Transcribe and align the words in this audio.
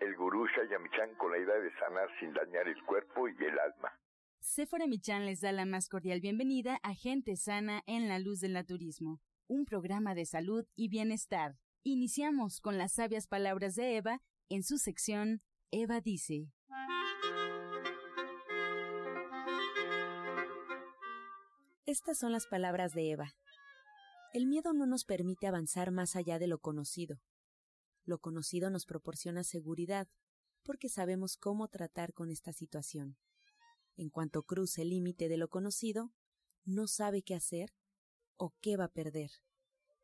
el 0.00 0.16
gurú 0.16 0.46
Shayamichan 0.46 1.14
con 1.16 1.30
la 1.30 1.38
idea 1.38 1.56
de 1.56 1.70
sanar 1.78 2.08
sin 2.18 2.32
dañar 2.32 2.66
el 2.66 2.82
cuerpo 2.84 3.28
y 3.28 3.44
el 3.44 3.58
alma. 3.58 3.92
Sephora 4.40 4.86
Michan 4.86 5.26
les 5.26 5.40
da 5.40 5.52
la 5.52 5.66
más 5.66 5.88
cordial 5.88 6.20
bienvenida 6.20 6.80
a 6.82 6.94
Gente 6.94 7.36
Sana 7.36 7.82
en 7.86 8.08
la 8.08 8.18
Luz 8.18 8.40
del 8.40 8.54
Naturismo, 8.54 9.20
un 9.46 9.66
programa 9.66 10.14
de 10.14 10.24
salud 10.24 10.64
y 10.74 10.88
bienestar. 10.88 11.56
Iniciamos 11.82 12.60
con 12.60 12.78
las 12.78 12.94
sabias 12.94 13.26
palabras 13.26 13.74
de 13.74 13.96
Eva 13.96 14.20
en 14.48 14.62
su 14.62 14.78
sección 14.78 15.42
Eva 15.70 16.00
dice. 16.00 16.50
Estas 21.86 22.18
son 22.18 22.32
las 22.32 22.46
palabras 22.46 22.92
de 22.92 23.10
Eva. 23.10 23.34
El 24.32 24.46
miedo 24.46 24.72
no 24.72 24.86
nos 24.86 25.04
permite 25.04 25.46
avanzar 25.46 25.90
más 25.90 26.16
allá 26.16 26.38
de 26.38 26.46
lo 26.46 26.58
conocido. 26.58 27.18
Lo 28.10 28.18
conocido 28.18 28.70
nos 28.70 28.86
proporciona 28.86 29.44
seguridad, 29.44 30.08
porque 30.64 30.88
sabemos 30.88 31.36
cómo 31.36 31.68
tratar 31.68 32.12
con 32.12 32.32
esta 32.32 32.52
situación. 32.52 33.16
En 33.96 34.10
cuanto 34.10 34.42
cruce 34.42 34.82
el 34.82 34.88
límite 34.88 35.28
de 35.28 35.36
lo 35.36 35.46
conocido, 35.46 36.10
no 36.64 36.88
sabe 36.88 37.22
qué 37.22 37.36
hacer 37.36 37.72
o 38.36 38.52
qué 38.60 38.76
va 38.76 38.86
a 38.86 38.92
perder. 38.92 39.30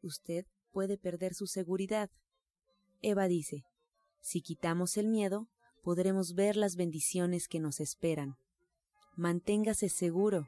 Usted 0.03 0.47
puede 0.71 0.99
perder 0.99 1.35
su 1.35 1.49
seguridad. 1.49 2.09
Eva 3.03 3.27
dice, 3.27 3.65
si 4.21 4.41
quitamos 4.41 4.99
el 4.99 5.09
miedo, 5.09 5.49
podremos 5.83 6.37
ver 6.37 6.57
las 6.57 6.77
bendiciones 6.77 7.49
que 7.49 7.59
nos 7.59 7.81
esperan. 7.81 8.37
Manténgase 9.17 9.89
seguro. 9.89 10.47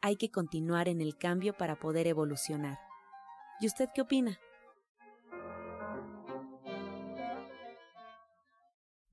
Hay 0.00 0.16
que 0.16 0.32
continuar 0.32 0.88
en 0.88 1.00
el 1.00 1.16
cambio 1.16 1.56
para 1.56 1.78
poder 1.78 2.08
evolucionar. 2.08 2.80
¿Y 3.60 3.68
usted 3.68 3.90
qué 3.94 4.00
opina? 4.00 4.40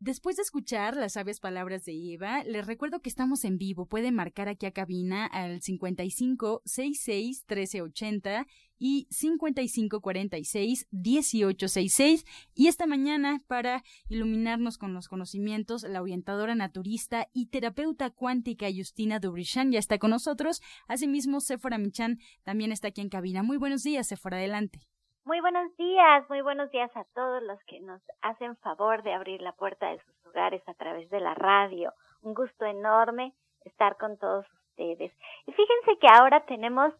Después 0.05 0.35
de 0.35 0.41
escuchar 0.41 0.97
las 0.97 1.13
sabias 1.13 1.39
palabras 1.39 1.85
de 1.85 1.93
Eva, 1.93 2.43
les 2.43 2.67
recuerdo 2.67 2.99
que 2.99 3.07
estamos 3.07 3.45
en 3.45 3.57
vivo. 3.57 3.85
Pueden 3.85 4.15
marcar 4.15 4.49
aquí 4.49 4.65
a 4.65 4.71
cabina 4.71 5.25
al 5.25 5.61
55 5.61 6.61
66 6.65 7.45
1380 7.47 8.45
y 8.77 9.07
55 9.09 10.01
46 10.01 10.87
1866. 10.91 12.25
Y 12.53 12.67
esta 12.67 12.85
mañana, 12.85 13.43
para 13.47 13.85
iluminarnos 14.09 14.77
con 14.77 14.93
los 14.93 15.07
conocimientos, 15.07 15.83
la 15.83 16.01
orientadora 16.01 16.53
naturista 16.53 17.29
y 17.31 17.45
terapeuta 17.45 18.09
cuántica 18.09 18.67
Justina 18.75 19.19
Dubrichan 19.19 19.71
ya 19.71 19.79
está 19.79 19.99
con 19.99 20.09
nosotros. 20.09 20.61
Asimismo, 20.89 21.39
Sephora 21.39 21.77
Michan 21.77 22.19
también 22.43 22.73
está 22.73 22.89
aquí 22.89 22.99
en 22.99 23.07
cabina. 23.07 23.41
Muy 23.41 23.55
buenos 23.55 23.83
días, 23.83 24.05
Sephora, 24.05 24.35
adelante. 24.35 24.81
Muy 25.25 25.39
buenos 25.39 25.73
días, 25.77 26.29
muy 26.29 26.41
buenos 26.41 26.69
días 26.71 26.91
a 26.97 27.05
todos 27.15 27.41
los 27.43 27.57
que 27.63 27.79
nos 27.79 28.01
hacen 28.21 28.57
favor 28.57 29.03
de 29.03 29.13
abrir 29.13 29.41
la 29.41 29.53
puerta 29.53 29.89
de 29.89 29.99
sus 29.99 30.25
hogares 30.25 30.61
a 30.67 30.73
través 30.73 31.09
de 31.09 31.21
la 31.21 31.33
radio. 31.33 31.93
Un 32.23 32.33
gusto 32.33 32.65
enorme 32.65 33.33
estar 33.61 33.95
con 33.95 34.17
todos 34.17 34.45
ustedes. 34.51 35.13
Y 35.45 35.53
fíjense 35.53 35.97
que 36.01 36.07
ahora 36.09 36.45
tenemos 36.45 36.93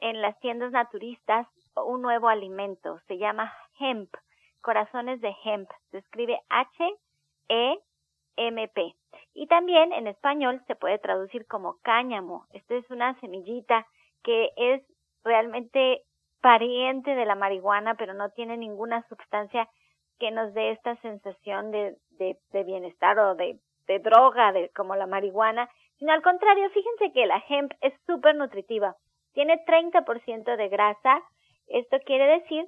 en 0.00 0.20
las 0.20 0.36
tiendas 0.40 0.72
naturistas 0.72 1.46
un 1.76 2.02
nuevo 2.02 2.28
alimento, 2.28 2.98
se 3.06 3.16
llama 3.16 3.54
hemp, 3.78 4.12
corazones 4.60 5.20
de 5.20 5.32
hemp, 5.44 5.70
se 5.92 5.98
escribe 5.98 6.40
H-E-M-P. 6.48 7.76
Y 9.34 9.46
también 9.46 9.92
en 9.92 10.08
español 10.08 10.60
se 10.66 10.74
puede 10.74 10.98
traducir 10.98 11.46
como 11.46 11.78
cáñamo. 11.82 12.44
Esta 12.50 12.74
es 12.74 12.90
una 12.90 13.14
semillita 13.20 13.86
que 14.24 14.50
es 14.56 14.82
realmente 15.22 16.02
pariente 16.40 17.14
de 17.14 17.24
la 17.24 17.34
marihuana, 17.34 17.94
pero 17.94 18.14
no 18.14 18.30
tiene 18.30 18.56
ninguna 18.56 19.06
sustancia 19.08 19.68
que 20.18 20.30
nos 20.30 20.52
dé 20.54 20.72
esta 20.72 20.96
sensación 20.96 21.70
de, 21.70 21.96
de, 22.18 22.36
de 22.52 22.64
bienestar 22.64 23.18
o 23.18 23.34
de, 23.34 23.58
de 23.86 23.98
droga, 23.98 24.52
de, 24.52 24.70
como 24.70 24.96
la 24.96 25.06
marihuana, 25.06 25.68
sino 25.98 26.12
al 26.12 26.22
contrario, 26.22 26.70
fíjense 26.70 27.12
que 27.12 27.26
la 27.26 27.42
hemp 27.48 27.72
es 27.80 27.92
súper 28.06 28.36
nutritiva. 28.36 28.96
Tiene 29.32 29.64
30% 29.64 30.56
de 30.56 30.68
grasa. 30.68 31.22
Esto 31.66 31.98
quiere 32.04 32.40
decir 32.40 32.66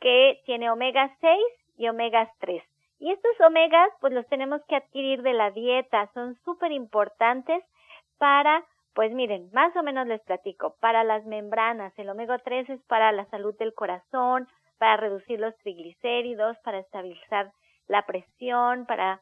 que 0.00 0.40
tiene 0.46 0.70
omega 0.70 1.14
6 1.20 1.38
y 1.76 1.88
omega 1.88 2.30
3. 2.38 2.62
Y 3.00 3.12
estos 3.12 3.40
omegas, 3.40 3.90
pues 4.00 4.12
los 4.12 4.26
tenemos 4.28 4.60
que 4.66 4.76
adquirir 4.76 5.22
de 5.22 5.32
la 5.32 5.50
dieta. 5.50 6.10
Son 6.14 6.36
súper 6.44 6.72
importantes 6.72 7.64
para 8.18 8.64
pues 8.98 9.12
miren, 9.12 9.48
más 9.52 9.76
o 9.76 9.84
menos 9.84 10.08
les 10.08 10.20
platico. 10.22 10.74
Para 10.80 11.04
las 11.04 11.24
membranas, 11.24 11.96
el 11.98 12.10
omega 12.10 12.36
3 12.38 12.68
es 12.68 12.82
para 12.88 13.12
la 13.12 13.26
salud 13.26 13.56
del 13.56 13.72
corazón, 13.72 14.48
para 14.76 14.96
reducir 14.96 15.38
los 15.38 15.56
triglicéridos, 15.58 16.58
para 16.64 16.80
estabilizar 16.80 17.52
la 17.86 18.04
presión, 18.06 18.86
para 18.86 19.20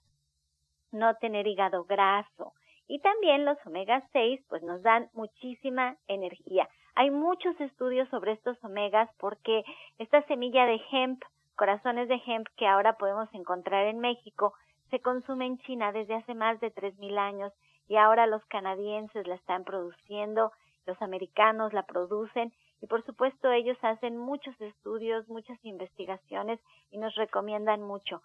no 0.92 1.14
tener 1.16 1.47
hígado 1.47 1.84
graso. 1.84 2.54
Y 2.88 3.00
también 3.00 3.44
los 3.44 3.59
omega 3.66 4.03
6 4.14 4.41
pues 4.48 4.62
nos 4.62 4.81
dan 4.81 5.10
muchísima 5.12 5.98
energía. 6.08 6.70
Hay 6.94 7.10
muchos 7.10 7.60
estudios 7.60 8.08
sobre 8.08 8.32
estos 8.32 8.56
omegas 8.64 9.10
porque 9.19 9.62
esta 9.98 10.22
semilla 10.22 10.64
de 10.64 10.81
hemp, 10.91 11.22
corazones 11.54 12.08
de 12.08 12.19
hemp 12.26 12.47
que 12.56 12.66
ahora 12.66 12.94
podemos 12.94 13.28
encontrar 13.34 13.84
en 13.88 13.98
México, 13.98 14.54
se 14.88 15.00
consume 15.00 15.44
en 15.44 15.58
China 15.58 15.93
desde 15.93 16.14
hace 16.14 16.32
más 16.34 16.58
de 16.60 16.72
3.000 16.72 17.19
años 17.19 17.53
y 17.89 17.97
ahora 17.97 18.27
los 18.27 18.45
canadienses 18.47 19.27
la 19.27 19.35
están 19.37 19.65
produciendo, 19.65 20.53
los 20.87 21.01
americanos 21.03 21.73
la 21.73 21.85
producen 21.85 22.53
y 22.81 22.87
por 22.87 23.05
supuesto 23.05 23.51
ellos 23.51 23.79
hacen 23.83 24.17
muchos 24.17 24.59
estudios, 24.61 25.29
muchas 25.29 25.59
investigaciones 25.65 26.61
y 26.91 26.99
nos 26.99 27.15
recomiendan 27.15 27.83
mucho. 27.83 28.23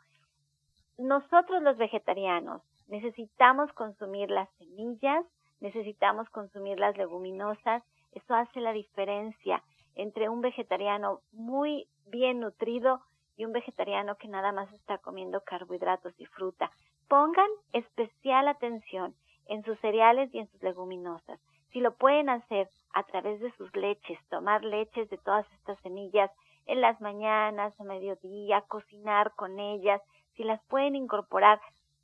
Nosotros 0.98 1.62
los 1.62 1.78
vegetarianos 1.78 2.62
necesitamos 2.88 3.72
consumir 3.74 4.30
las 4.30 4.50
semillas, 4.58 5.26
necesitamos 5.60 6.30
consumir 6.30 6.80
las 6.80 6.98
leguminosas, 6.98 7.84
eso 8.12 8.36
hace 8.36 8.60
la 8.60 8.74
diferencia 8.74 9.64
entre 9.96 10.30
un 10.30 10.42
vegetariano 10.42 11.22
muy 11.32 11.88
bien 12.08 12.40
nutrido 12.40 13.02
y 13.38 13.46
un 13.46 13.54
vegetariano 13.54 14.18
que 14.18 14.28
nada 14.28 14.52
más 14.52 14.72
está 14.74 14.98
comiendo 14.98 15.42
carbohidratos 15.42 16.14
y 16.20 16.26
fruta. 16.26 16.72
Pongan 17.08 17.50
especial 17.74 18.48
atención 18.48 19.16
en 19.52 19.64
sus 19.64 19.78
cereales 19.80 20.34
y 20.34 20.40
en 20.40 20.48
sus 20.48 20.64
leguminosas. 20.64 21.40
Si 21.72 21.82
lo 21.82 21.94
pueden 21.96 22.30
hacer 22.30 22.70
a 22.94 23.04
través 23.04 23.42
de 23.42 23.52
sus 23.58 23.76
leches, 23.76 24.18
tomar 24.30 24.64
leches 24.64 25.10
de 25.10 25.18
todas 25.18 25.46
estas 25.54 25.78
semillas 25.82 26.32
en 26.68 26.80
las 26.80 27.00
mañanas, 27.02 27.78
a 27.80 27.84
mediodía, 27.84 28.62
cocinar 28.62 29.34
con 29.36 29.60
ellas, 29.60 30.02
si 30.36 30.44
las 30.46 30.62
pueden 30.68 30.96
incorporar 30.96 31.60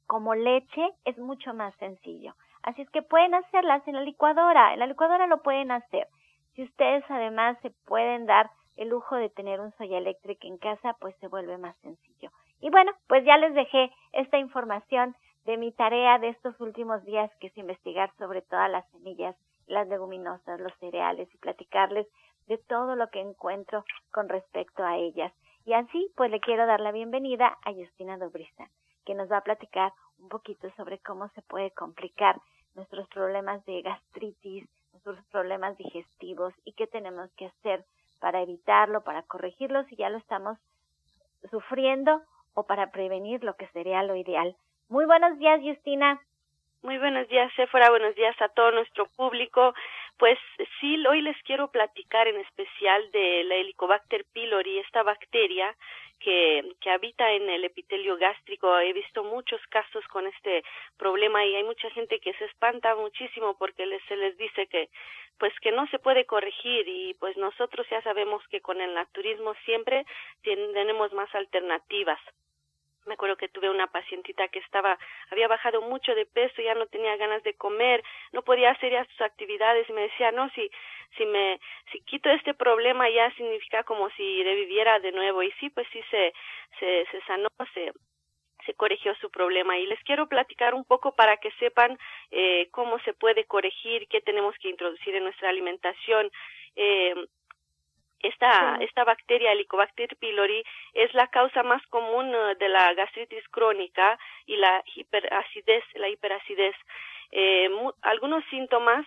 como 0.07 0.35
leche, 0.35 0.89
es 1.05 1.17
mucho 1.17 1.53
más 1.53 1.73
sencillo. 1.75 2.35
Así 2.63 2.81
es 2.81 2.89
que 2.89 3.01
pueden 3.01 3.33
hacerlas 3.33 3.87
en 3.87 3.95
la 3.95 4.01
licuadora, 4.01 4.73
en 4.73 4.79
la 4.79 4.87
licuadora 4.87 5.25
lo 5.27 5.41
pueden 5.41 5.71
hacer. 5.71 6.07
Si 6.53 6.63
ustedes 6.63 7.03
además 7.07 7.57
se 7.61 7.69
pueden 7.85 8.25
dar 8.25 8.49
el 8.75 8.89
lujo 8.89 9.15
de 9.15 9.29
tener 9.29 9.61
un 9.61 9.71
soya 9.77 9.97
eléctrica 9.99 10.47
en 10.47 10.57
casa, 10.57 10.97
pues 10.99 11.15
se 11.21 11.27
vuelve 11.29 11.57
más 11.57 11.77
sencillo. 11.77 12.29
Y 12.59 12.69
bueno, 12.69 12.91
pues 13.07 13.23
ya 13.23 13.37
les 13.37 13.53
dejé 13.53 13.91
esta 14.11 14.37
información 14.37 15.15
de 15.47 15.55
mi 15.55 15.71
tarea 15.71 16.19
de 16.19 16.27
estos 16.27 16.59
últimos 16.59 17.05
días, 17.05 17.31
que 17.39 17.47
es 17.47 17.57
investigar 17.57 18.11
sobre 18.17 18.41
todas 18.41 18.69
las 18.69 18.85
semillas, 18.91 19.33
las 19.65 19.87
leguminosas, 19.87 20.59
los 20.59 20.73
cereales 20.79 21.33
y 21.33 21.37
platicarles 21.37 22.05
de 22.47 22.57
todo 22.57 22.97
lo 22.97 23.09
que 23.09 23.21
encuentro 23.21 23.85
con 24.11 24.27
respecto 24.27 24.83
a 24.83 24.97
ellas. 24.97 25.31
Y 25.65 25.71
así, 25.71 26.11
pues 26.17 26.31
le 26.31 26.41
quiero 26.41 26.65
dar 26.65 26.81
la 26.81 26.91
bienvenida 26.91 27.57
a 27.63 27.71
Justina 27.71 28.17
Dobrista, 28.17 28.69
que 29.05 29.15
nos 29.15 29.31
va 29.31 29.37
a 29.37 29.43
platicar 29.43 29.93
un 30.19 30.27
poquito 30.27 30.69
sobre 30.75 30.99
cómo 30.99 31.29
se 31.29 31.41
puede 31.43 31.71
complicar 31.71 32.41
nuestros 32.75 33.07
problemas 33.07 33.63
de 33.65 33.81
gastritis, 33.83 34.67
nuestros 34.91 35.17
problemas 35.27 35.77
digestivos 35.77 36.53
y 36.65 36.73
qué 36.73 36.87
tenemos 36.87 37.31
que 37.37 37.45
hacer 37.45 37.85
para 38.19 38.41
evitarlo, 38.41 39.01
para 39.01 39.23
corregirlo 39.23 39.85
si 39.85 39.95
ya 39.95 40.09
lo 40.09 40.17
estamos 40.17 40.57
sufriendo 41.49 42.21
o 42.53 42.63
para 42.63 42.91
prevenir 42.91 43.45
lo 43.45 43.55
que 43.55 43.69
sería 43.69 44.03
lo 44.03 44.17
ideal. 44.17 44.57
Muy 44.89 45.05
buenos 45.05 45.37
días, 45.37 45.59
Justina. 45.61 46.17
Muy 46.81 46.97
buenos 46.97 47.27
días, 47.27 47.51
Sephora. 47.57 47.89
Buenos 47.89 48.15
días 48.15 48.41
a 48.41 48.47
todo 48.47 48.71
nuestro 48.71 49.05
público. 49.17 49.73
Pues 50.17 50.39
sí, 50.79 51.05
hoy 51.05 51.21
les 51.21 51.35
quiero 51.43 51.69
platicar 51.69 52.25
en 52.29 52.37
especial 52.37 53.11
de 53.11 53.43
la 53.43 53.55
Helicobacter 53.55 54.23
pylori, 54.31 54.79
esta 54.79 55.03
bacteria 55.03 55.75
que, 56.21 56.73
que 56.79 56.89
habita 56.89 57.29
en 57.33 57.49
el 57.49 57.65
epitelio 57.65 58.15
gástrico. 58.15 58.79
He 58.79 58.93
visto 58.93 59.25
muchos 59.25 59.59
casos 59.67 60.07
con 60.07 60.25
este 60.25 60.63
problema 60.95 61.43
y 61.43 61.55
hay 61.55 61.65
mucha 61.65 61.89
gente 61.89 62.21
que 62.21 62.33
se 62.35 62.45
espanta 62.45 62.95
muchísimo 62.95 63.57
porque 63.57 63.85
les, 63.85 64.01
se 64.05 64.15
les 64.15 64.37
dice 64.37 64.67
que 64.67 64.87
pues 65.37 65.53
que 65.59 65.73
no 65.73 65.85
se 65.87 65.99
puede 65.99 66.25
corregir 66.25 66.87
y 66.87 67.13
pues 67.15 67.35
nosotros 67.35 67.85
ya 67.91 68.01
sabemos 68.03 68.41
que 68.47 68.61
con 68.61 68.79
el 68.79 68.93
naturismo 68.93 69.53
siempre 69.65 70.05
tenemos 70.43 71.11
más 71.11 71.35
alternativas 71.35 72.19
me 73.07 73.15
acuerdo 73.15 73.37
que 73.37 73.49
tuve 73.49 73.69
una 73.69 73.87
pacientita 73.87 74.47
que 74.49 74.59
estaba 74.59 74.97
había 75.31 75.47
bajado 75.47 75.81
mucho 75.81 76.13
de 76.13 76.25
peso 76.25 76.61
ya 76.61 76.75
no 76.75 76.87
tenía 76.87 77.15
ganas 77.17 77.43
de 77.43 77.53
comer 77.55 78.03
no 78.31 78.41
podía 78.43 78.71
hacer 78.71 78.91
ya 78.91 79.05
sus 79.05 79.21
actividades 79.21 79.89
y 79.89 79.93
me 79.93 80.01
decía 80.01 80.31
no 80.31 80.49
si 80.51 80.69
si 81.17 81.25
me 81.25 81.59
si 81.91 82.01
quito 82.01 82.29
este 82.29 82.53
problema 82.53 83.09
ya 83.09 83.31
significa 83.35 83.83
como 83.83 84.09
si 84.11 84.43
reviviera 84.43 84.99
de 84.99 85.11
nuevo 85.11 85.41
y 85.43 85.51
sí 85.53 85.69
pues 85.69 85.87
sí 85.91 86.01
se 86.11 86.33
se 86.79 87.05
se 87.11 87.21
sanó 87.21 87.49
se 87.73 87.91
se 88.65 88.73
corrigió 88.73 89.15
su 89.15 89.31
problema 89.31 89.77
y 89.77 89.87
les 89.87 90.03
quiero 90.03 90.27
platicar 90.27 90.75
un 90.75 90.83
poco 90.83 91.15
para 91.15 91.37
que 91.37 91.51
sepan 91.51 91.97
eh, 92.31 92.67
cómo 92.71 92.99
se 92.99 93.13
puede 93.13 93.45
corregir, 93.45 94.07
qué 94.09 94.19
tenemos 94.19 94.53
que 94.59 94.69
introducir 94.69 95.15
en 95.15 95.23
nuestra 95.23 95.49
alimentación. 95.49 96.29
Eh, 96.75 97.15
esta, 98.19 98.77
esta 98.81 99.03
bacteria, 99.03 99.51
Helicobacter 99.51 100.15
pylori, 100.17 100.63
es 100.93 101.13
la 101.13 101.27
causa 101.27 101.63
más 101.63 101.85
común 101.87 102.33
eh, 102.33 102.55
de 102.59 102.69
la 102.69 102.93
gastritis 102.93 103.47
crónica 103.49 104.17
y 104.45 104.57
la 104.57 104.83
hiperacidez, 104.95 105.83
la 105.95 106.09
hiperacidez. 106.09 106.75
Eh, 107.31 107.69
algunos 108.01 108.43
síntomas 108.49 109.05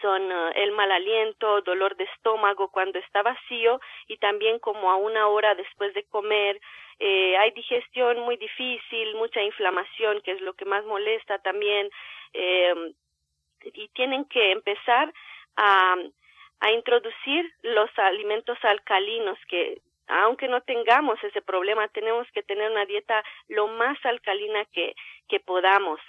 son 0.00 0.30
eh, 0.30 0.52
el 0.56 0.72
mal 0.72 0.90
aliento, 0.90 1.60
dolor 1.62 1.96
de 1.96 2.04
estómago 2.04 2.68
cuando 2.70 2.98
está 2.98 3.22
vacío 3.22 3.80
y 4.06 4.18
también 4.18 4.58
como 4.58 4.90
a 4.90 4.96
una 4.96 5.28
hora 5.28 5.54
después 5.54 5.94
de 5.94 6.04
comer. 6.04 6.60
Eh, 6.98 7.36
hay 7.36 7.50
digestión 7.52 8.20
muy 8.20 8.36
difícil, 8.36 9.14
mucha 9.16 9.42
inflamación, 9.42 10.20
que 10.22 10.32
es 10.32 10.40
lo 10.40 10.54
que 10.54 10.64
más 10.64 10.84
molesta 10.84 11.38
también. 11.38 11.90
Eh, 12.32 12.94
y 13.72 13.88
tienen 13.88 14.24
que 14.26 14.52
empezar 14.52 15.12
a 15.56 15.96
a 16.60 16.70
introducir 16.72 17.52
los 17.62 17.90
alimentos 17.98 18.58
alcalinos 18.62 19.38
que 19.48 19.80
aunque 20.08 20.48
no 20.48 20.60
tengamos 20.60 21.22
ese 21.24 21.42
problema, 21.42 21.88
tenemos 21.88 22.30
que 22.32 22.42
tener 22.42 22.70
una 22.70 22.86
dieta 22.86 23.24
lo 23.48 23.66
más 23.66 23.98
alcalina 24.04 24.64
que, 24.66 24.94
que 25.28 25.40
podamos. 25.40 26.00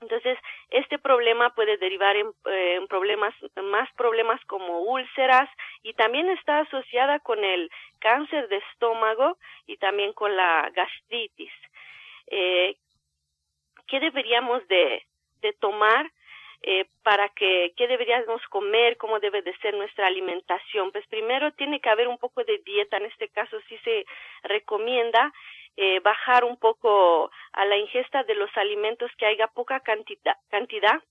Entonces, 0.00 0.38
este 0.68 0.98
problema 0.98 1.54
puede 1.54 1.78
derivar 1.78 2.16
en, 2.16 2.26
eh, 2.46 2.74
en, 2.74 2.86
problemas, 2.88 3.34
más 3.56 3.90
problemas 3.94 4.44
como 4.44 4.80
úlceras 4.80 5.48
y 5.82 5.94
también 5.94 6.28
está 6.30 6.60
asociada 6.60 7.20
con 7.20 7.42
el 7.42 7.70
cáncer 8.00 8.48
de 8.48 8.56
estómago 8.56 9.38
y 9.66 9.78
también 9.78 10.12
con 10.12 10.36
la 10.36 10.70
gastritis. 10.74 11.52
Eh, 12.26 12.76
¿Qué 13.86 14.00
deberíamos 14.00 14.66
de, 14.68 15.06
de 15.40 15.52
tomar? 15.54 16.10
Eh, 16.66 16.86
para 17.02 17.28
que 17.28 17.74
qué 17.76 17.86
deberíamos 17.86 18.40
comer, 18.48 18.96
cómo 18.96 19.20
debe 19.20 19.42
de 19.42 19.54
ser 19.58 19.74
nuestra 19.74 20.06
alimentación. 20.06 20.92
Pues 20.92 21.06
primero 21.08 21.52
tiene 21.52 21.78
que 21.78 21.90
haber 21.90 22.08
un 22.08 22.16
poco 22.16 22.42
de 22.42 22.58
dieta, 22.64 22.96
en 22.96 23.04
este 23.04 23.28
caso 23.28 23.58
sí 23.68 23.76
se 23.84 24.06
recomienda 24.42 25.30
eh, 25.76 26.00
bajar 26.00 26.44
un 26.44 26.56
poco 26.56 27.30
a 27.52 27.64
la 27.66 27.76
ingesta 27.76 28.22
de 28.22 28.34
los 28.34 28.50
alimentos 28.56 29.10
que 29.18 29.26
haya 29.26 29.46
poca 29.48 29.80
cantidad, 29.80 30.36
cantidad 30.48 31.02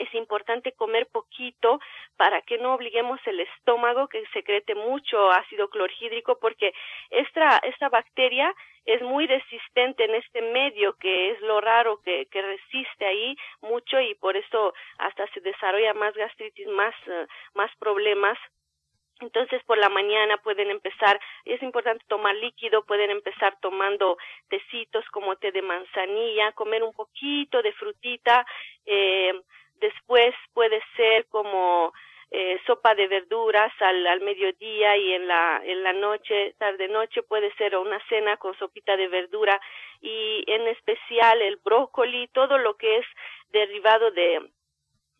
es 0.00 0.14
importante 0.14 0.72
comer 0.72 1.06
poquito 1.06 1.78
para 2.16 2.40
que 2.42 2.58
no 2.58 2.74
obliguemos 2.74 3.20
el 3.26 3.40
estómago 3.40 4.08
que 4.08 4.24
secrete 4.32 4.74
mucho 4.74 5.30
ácido 5.30 5.68
clorhídrico 5.68 6.38
porque 6.40 6.72
esta, 7.10 7.58
esta 7.58 7.88
bacteria 7.90 8.54
es 8.86 9.02
muy 9.02 9.26
resistente 9.26 10.04
en 10.04 10.14
este 10.14 10.40
medio 10.40 10.94
que 10.94 11.30
es 11.32 11.40
lo 11.42 11.60
raro 11.60 12.00
que, 12.02 12.26
que 12.30 12.40
resiste 12.40 13.04
ahí 13.04 13.36
mucho 13.60 14.00
y 14.00 14.14
por 14.14 14.36
eso 14.36 14.72
hasta 14.98 15.26
se 15.28 15.40
desarrolla 15.40 15.92
más 15.94 16.14
gastritis, 16.14 16.66
más, 16.68 16.94
uh, 17.06 17.26
más 17.54 17.70
problemas. 17.78 18.38
Entonces 19.20 19.62
por 19.64 19.76
la 19.76 19.90
mañana 19.90 20.38
pueden 20.38 20.70
empezar, 20.70 21.20
es 21.44 21.62
importante 21.62 22.02
tomar 22.08 22.34
líquido, 22.36 22.86
pueden 22.86 23.10
empezar 23.10 23.58
tomando 23.60 24.16
tecitos 24.48 25.04
como 25.10 25.36
té 25.36 25.52
de 25.52 25.60
manzanilla, 25.60 26.52
comer 26.52 26.82
un 26.82 26.94
poquito 26.94 27.60
de 27.60 27.72
frutita, 27.72 28.46
eh, 28.86 29.34
después 29.80 30.34
puede 30.52 30.80
ser 30.96 31.26
como 31.28 31.92
eh, 32.30 32.60
sopa 32.66 32.94
de 32.94 33.08
verduras 33.08 33.72
al, 33.80 34.06
al 34.06 34.20
mediodía 34.20 34.96
y 34.96 35.14
en 35.14 35.26
la 35.26 35.60
en 35.64 35.82
la 35.82 35.92
noche 35.92 36.54
tarde 36.58 36.86
noche 36.88 37.22
puede 37.24 37.52
ser 37.54 37.76
una 37.76 38.00
cena 38.08 38.36
con 38.36 38.56
sopita 38.56 38.96
de 38.96 39.08
verdura 39.08 39.60
y 40.00 40.44
en 40.46 40.68
especial 40.68 41.42
el 41.42 41.56
brócoli 41.56 42.28
todo 42.28 42.56
lo 42.58 42.76
que 42.76 42.98
es 42.98 43.06
derivado 43.50 44.12
de 44.12 44.48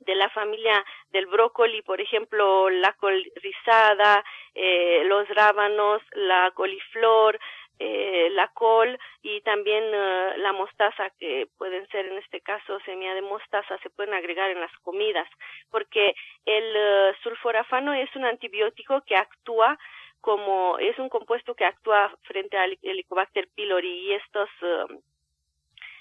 de 0.00 0.14
la 0.14 0.30
familia 0.30 0.84
del 1.12 1.26
brócoli, 1.26 1.82
por 1.82 2.00
ejemplo, 2.00 2.70
la 2.70 2.92
col 2.94 3.22
rizada, 3.36 4.24
eh, 4.54 5.02
los 5.04 5.28
rábanos, 5.28 6.02
la 6.12 6.50
coliflor, 6.54 7.38
eh, 7.82 8.28
la 8.32 8.48
col 8.48 8.98
y 9.22 9.40
también 9.40 9.82
uh, 9.84 10.36
la 10.36 10.52
mostaza 10.52 11.08
que 11.18 11.48
pueden 11.56 11.88
ser 11.88 12.04
en 12.08 12.18
este 12.18 12.42
caso 12.42 12.78
semilla 12.80 13.14
de 13.14 13.22
mostaza 13.22 13.78
se 13.78 13.88
pueden 13.88 14.12
agregar 14.12 14.50
en 14.50 14.60
las 14.60 14.72
comidas 14.82 15.26
porque 15.70 16.14
el 16.44 16.76
uh, 16.76 17.14
sulforafano 17.22 17.94
es 17.94 18.14
un 18.14 18.26
antibiótico 18.26 19.00
que 19.06 19.16
actúa 19.16 19.78
como 20.20 20.78
es 20.78 20.98
un 20.98 21.08
compuesto 21.08 21.54
que 21.54 21.64
actúa 21.64 22.14
frente 22.24 22.58
al 22.58 22.78
Helicobacter 22.82 23.48
pylori 23.54 23.88
y 23.88 24.12
estos 24.12 24.50
uh, 24.60 25.00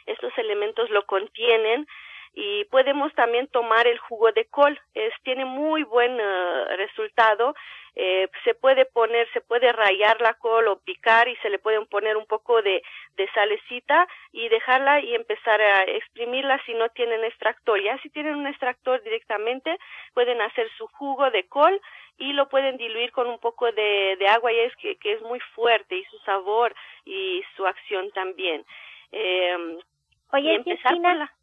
estos 0.06 0.38
elementos 0.38 0.90
lo 0.90 1.06
contienen 1.06 1.88
y 2.34 2.66
podemos 2.66 3.14
también 3.16 3.48
tomar 3.48 3.88
el 3.88 3.98
jugo 3.98 4.32
de 4.32 4.46
col. 4.46 4.80
Es 4.94 5.14
tiene 5.24 5.46
muy 5.46 5.84
buen 5.84 6.14
uh, 6.14 6.66
resultado. 6.78 7.56
Eh, 7.96 8.30
se 8.44 8.54
puede 8.54 8.86
poner 8.86 9.28
se 9.34 9.42
puede 9.42 9.72
rayar 9.74 10.22
la 10.22 10.36
col 10.36 10.68
o 10.68 10.80
picar 10.80 11.28
y 11.28 11.36
se 11.38 11.50
le 11.50 11.60
pueden 11.60 11.86
poner 11.88 12.18
un 12.18 12.26
poco 12.26 12.62
de 12.62 12.82
de 13.18 13.30
salecita 13.32 14.08
y 14.32 14.48
dejarla 14.48 15.02
y 15.02 15.16
empezar 15.16 15.60
a 15.60 15.84
exprimirla 15.84 16.62
si 16.66 16.74
no 16.76 16.90
tienen 16.90 17.24
extractor. 17.24 17.82
Ya 17.82 17.98
si 18.02 18.10
tienen 18.10 18.36
un 18.36 18.48
extractor 18.48 19.02
directamente 19.04 19.78
pueden 20.14 20.42
hacer 20.42 20.70
su 20.78 20.88
jugo 20.88 21.30
de 21.32 21.48
col 21.48 21.82
y 22.18 22.34
lo 22.34 22.48
pueden 22.50 22.78
diluir 22.78 23.12
con 23.12 23.28
un 23.28 23.40
poco 23.40 23.72
de, 23.72 24.16
de 24.18 24.28
agua. 24.28 24.52
Y 24.54 24.60
es 24.60 24.76
que, 24.76 24.98
que 24.98 25.14
es 25.14 25.22
muy 25.24 25.40
fuerte 25.56 25.96
y 25.96 26.04
su 26.06 26.20
sabor 26.20 26.76
y 27.06 27.44
su 27.56 27.66
acción 27.66 28.12
también. 28.12 28.66
Eh, 29.12 29.80
Oye, 30.32 30.52
y 30.52 30.56
empezar 30.56 30.92
Cristina, 30.92 31.34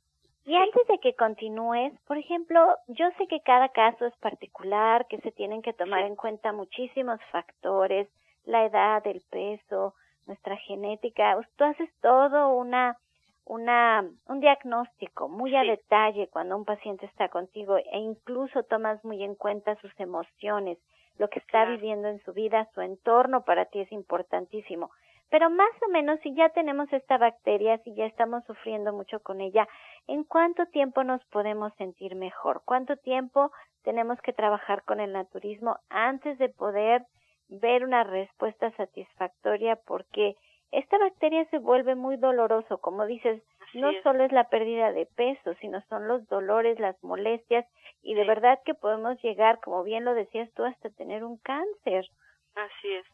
y 0.47 0.55
antes 0.55 0.87
de 0.87 0.99
que 0.99 1.15
continúes, 1.15 1.93
por 2.07 2.17
ejemplo, 2.17 2.76
yo 2.87 3.11
sé 3.19 3.26
que 3.26 3.41
cada 3.41 3.69
caso 3.71 4.07
es 4.07 4.17
particular, 4.19 5.07
que 5.09 5.19
se 5.19 5.33
tienen 5.33 5.61
que 5.61 5.73
tomar 5.73 6.05
en 6.05 6.15
cuenta 6.15 6.53
muchísimos 6.53 7.19
factores, 7.33 8.09
la 8.45 8.65
edad, 8.65 9.05
el 9.09 9.23
peso, 9.29 9.95
nuestra 10.26 10.57
genética. 10.57 11.37
Tú 11.57 11.65
haces 11.65 11.91
todo 12.00 12.50
una, 12.55 12.97
una, 13.45 14.09
un 14.29 14.41
diagnóstico 14.41 15.29
muy 15.29 15.57
a 15.57 15.65
detalle 15.65 16.29
cuando 16.29 16.57
un 16.57 16.65
paciente 16.65 17.07
está 17.07 17.29
contigo 17.29 17.76
e 17.79 17.99
incluso 17.99 18.62
tomas 18.62 19.05
muy 19.05 19.25
en 19.25 19.35
cuenta 19.35 19.75
sus 19.81 19.93
emociones, 19.99 20.79
lo 21.19 21.29
que 21.29 21.41
está 21.41 21.65
viviendo 21.65 22.07
en 22.07 22.23
su 22.25 22.33
vida, 22.33 22.69
su 22.73 22.83
entorno 22.83 23.43
para 23.43 23.65
ti 23.65 23.81
es 23.81 23.91
importantísimo. 23.91 24.93
Pero 25.30 25.50
más 25.50 25.71
o 25.87 25.90
menos 25.90 26.21
si 26.21 26.35
ya 26.35 26.50
tenemos 26.50 26.92
esta 26.92 27.18
bacteria, 27.18 27.78
si 27.78 27.95
ya 27.95 28.06
estamos 28.06 28.45
sufriendo 28.45 28.92
mucho 28.92 29.21
con 29.21 29.40
ella, 29.40 29.66
¿en 30.06 30.25
cuánto 30.25 30.66
tiempo 30.66 31.02
nos 31.02 31.25
podemos 31.26 31.75
sentir 31.75 32.14
mejor? 32.14 32.62
¿Cuánto 32.64 32.97
tiempo 32.97 33.50
tenemos 33.83 34.21
que 34.21 34.33
trabajar 34.33 34.85
con 34.85 35.00
el 35.00 35.12
naturismo 35.12 35.78
antes 35.88 36.38
de 36.38 36.49
poder 36.49 37.04
ver 37.49 37.85
una 37.85 38.04
respuesta 38.04 38.71
satisfactoria? 38.76 39.76
Porque 39.85 40.37
esta 40.71 40.99
bacteria 40.99 41.45
se 41.50 41.59
vuelve 41.59 41.95
muy 41.95 42.16
doloroso, 42.16 42.78
como 42.78 43.06
dices, 43.06 43.42
no 43.75 43.90
solo 44.02 44.25
es 44.25 44.33
la 44.33 44.49
pérdida 44.49 44.92
de 44.92 45.06
peso, 45.06 45.54
sino 45.61 45.80
son 45.88 46.09
los 46.09 46.26
dolores, 46.28 46.78
las 46.78 47.02
molestias 47.02 47.66
y 48.02 48.14
de 48.14 48.25
verdad 48.25 48.61
que 48.64 48.75
podemos 48.75 49.21
llegar, 49.23 49.61
como 49.61 49.83
bien 49.83 50.04
lo 50.04 50.14
decías 50.14 50.50
tú, 50.54 50.64
hasta 50.64 50.90
tener 50.90 51.25
un 51.25 51.37
cáncer. 51.38 52.06
Así 52.54 52.92
es. 52.92 53.06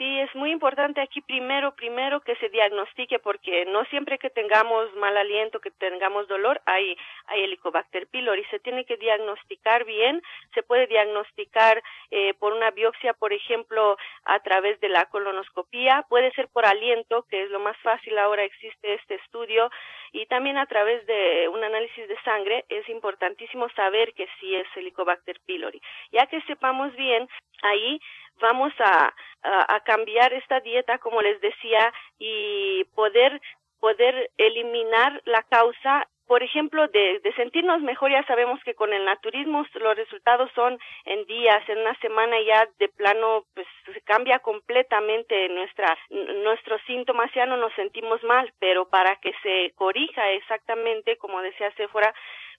Sí, 0.00 0.18
es 0.18 0.34
muy 0.34 0.50
importante 0.50 1.02
aquí 1.02 1.20
primero, 1.20 1.74
primero 1.74 2.22
que 2.22 2.34
se 2.36 2.48
diagnostique 2.48 3.18
porque 3.18 3.66
no 3.66 3.84
siempre 3.90 4.16
que 4.16 4.30
tengamos 4.30 4.90
mal 4.94 5.14
aliento, 5.14 5.60
que 5.60 5.70
tengamos 5.72 6.26
dolor, 6.26 6.62
hay, 6.64 6.96
hay 7.26 7.44
Helicobacter 7.44 8.06
pylori. 8.06 8.42
Se 8.44 8.60
tiene 8.60 8.86
que 8.86 8.96
diagnosticar 8.96 9.84
bien. 9.84 10.22
Se 10.54 10.62
puede 10.62 10.86
diagnosticar 10.86 11.82
eh, 12.10 12.32
por 12.38 12.54
una 12.54 12.70
biopsia, 12.70 13.12
por 13.12 13.34
ejemplo, 13.34 13.98
a 14.24 14.40
través 14.40 14.80
de 14.80 14.88
la 14.88 15.04
colonoscopía. 15.04 16.06
Puede 16.08 16.32
ser 16.32 16.48
por 16.48 16.64
aliento, 16.64 17.26
que 17.28 17.42
es 17.42 17.50
lo 17.50 17.60
más 17.60 17.76
fácil 17.82 18.16
ahora 18.16 18.44
existe 18.44 18.94
este 18.94 19.16
estudio. 19.16 19.70
Y 20.12 20.24
también 20.24 20.56
a 20.56 20.64
través 20.64 21.04
de 21.04 21.46
un 21.52 21.62
análisis 21.62 22.08
de 22.08 22.18
sangre 22.22 22.64
es 22.70 22.88
importantísimo 22.88 23.68
saber 23.76 24.14
que 24.14 24.26
sí 24.40 24.54
es 24.54 24.66
Helicobacter 24.74 25.40
pylori. 25.44 25.82
Ya 26.10 26.24
que 26.24 26.40
sepamos 26.46 26.96
bien, 26.96 27.28
ahí 27.62 28.00
vamos 28.40 28.72
a, 28.78 29.14
a, 29.42 29.80
cambiar 29.80 30.32
esta 30.32 30.60
dieta, 30.60 30.98
como 30.98 31.22
les 31.22 31.40
decía, 31.40 31.92
y 32.18 32.84
poder 32.94 33.40
poder 33.80 34.30
eliminar 34.36 35.22
la 35.24 35.42
causa 35.44 36.06
por 36.30 36.44
ejemplo, 36.44 36.86
de, 36.86 37.18
de, 37.24 37.32
sentirnos 37.32 37.82
mejor, 37.82 38.12
ya 38.12 38.24
sabemos 38.24 38.62
que 38.62 38.76
con 38.76 38.92
el 38.92 39.04
naturismo 39.04 39.66
los 39.74 39.96
resultados 39.96 40.48
son 40.54 40.78
en 41.04 41.26
días, 41.26 41.68
en 41.68 41.78
una 41.78 41.96
semana 41.96 42.36
ya 42.46 42.68
de 42.78 42.88
plano, 42.88 43.46
pues 43.52 43.66
se 43.92 44.00
cambia 44.02 44.38
completamente 44.38 45.48
nuestra, 45.48 45.98
nuestros 46.44 46.80
síntomas, 46.86 47.34
ya 47.34 47.46
no 47.46 47.56
nos 47.56 47.72
sentimos 47.74 48.22
mal, 48.22 48.48
pero 48.60 48.88
para 48.88 49.16
que 49.16 49.32
se 49.42 49.72
corrija 49.74 50.30
exactamente, 50.30 51.16
como 51.16 51.42
decía 51.42 51.72
Sephora, 51.72 52.14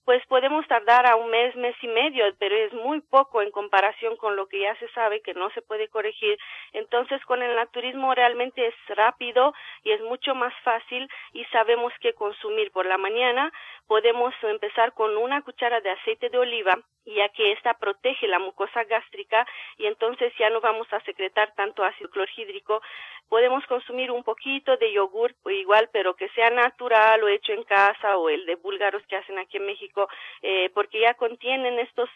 pues 0.06 0.26
podemos 0.28 0.68
tardar 0.68 1.06
a 1.06 1.16
un 1.16 1.30
mes, 1.30 1.56
mes 1.56 1.76
y 1.82 1.88
medio, 1.88 2.26
pero 2.40 2.56
es 2.56 2.74
muy 2.74 3.02
poco 3.02 3.42
en 3.42 3.52
comparación 3.52 4.16
con 4.18 4.36
lo 4.36 4.48
que 4.48 4.62
ya 4.62 4.76
se 4.76 4.88
sabe 4.90 5.22
que 5.22 5.34
no 5.34 5.50
se 5.52 5.62
puede 5.62 5.88
corregir. 5.90 6.38
Entonces, 6.74 7.24
con 7.26 7.42
el 7.42 7.56
naturismo 7.56 8.14
realmente 8.16 8.66
es 8.66 8.76
rápido 8.90 9.54
y 9.84 9.92
es 9.92 10.02
mucho 10.02 10.34
más 10.36 10.54
fácil 10.64 11.08
y 11.34 11.46
sabemos 11.46 11.94
qué 12.02 12.14
consumir 12.14 12.72
por 12.72 12.86
la 12.86 12.98
mañana. 12.98 13.52
Podemos 13.92 14.34
empezar 14.44 14.94
con 14.94 15.18
una 15.18 15.42
cuchara 15.42 15.82
de 15.82 15.90
aceite 15.90 16.30
de 16.30 16.38
oliva 16.38 16.80
ya 17.06 17.28
que 17.30 17.52
esta 17.52 17.74
protege 17.74 18.26
la 18.26 18.40
mucosa 18.40 18.86
gástrica 18.86 19.46
y 19.78 19.86
entonces 19.86 20.32
ya 20.40 20.50
no 20.50 20.62
vamos 20.62 20.88
a 20.94 21.02
secretar 21.02 21.54
tanto 21.56 21.84
ácido 21.84 22.10
clorhídrico. 22.10 22.82
Podemos 23.28 23.66
consumir 23.66 24.10
un 24.12 24.24
poquito 24.24 24.78
de 24.78 24.94
yogur 24.94 25.34
igual, 25.50 25.90
pero 25.92 26.16
que 26.16 26.30
sea 26.30 26.50
natural 26.52 27.22
o 27.22 27.28
hecho 27.28 27.52
en 27.52 27.64
casa 27.64 28.18
o 28.18 28.30
el 28.30 28.46
de 28.46 28.56
búlgaros 28.56 29.04
que 29.08 29.18
hacen 29.18 29.38
aquí 29.40 29.58
en 29.58 29.66
México, 29.66 30.08
eh, 30.42 30.70
porque 30.74 31.02
ya 31.02 31.14
contienen 31.16 31.78
estos, 31.80 32.10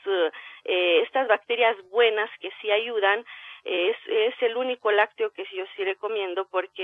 eh, 0.63 1.01
estas 1.01 1.27
bacterias 1.27 1.75
buenas 1.89 2.29
que 2.39 2.51
sí 2.61 2.71
ayudan. 2.71 3.25
Es, 3.67 3.97
es, 4.07 4.35
el 4.43 4.57
único 4.57 4.91
lácteo 4.91 5.31
que 5.31 5.43
yo 5.51 5.65
sí 5.75 5.83
recomiendo 5.83 6.45
porque 6.51 6.83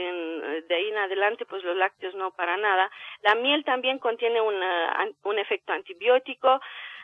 de 0.68 0.76
ahí 0.76 0.90
en 0.90 0.98
adelante 0.98 1.46
pues 1.46 1.64
los 1.64 1.78
lácteos 1.78 2.16
no 2.16 2.32
para 2.32 2.58
nada. 2.58 2.90
La 3.22 3.36
miel 3.36 3.64
también 3.64 4.00
contiene 4.00 4.42
una, 4.42 5.08
un 5.24 5.38
efecto 5.38 5.74
antibiótico, 5.74 6.60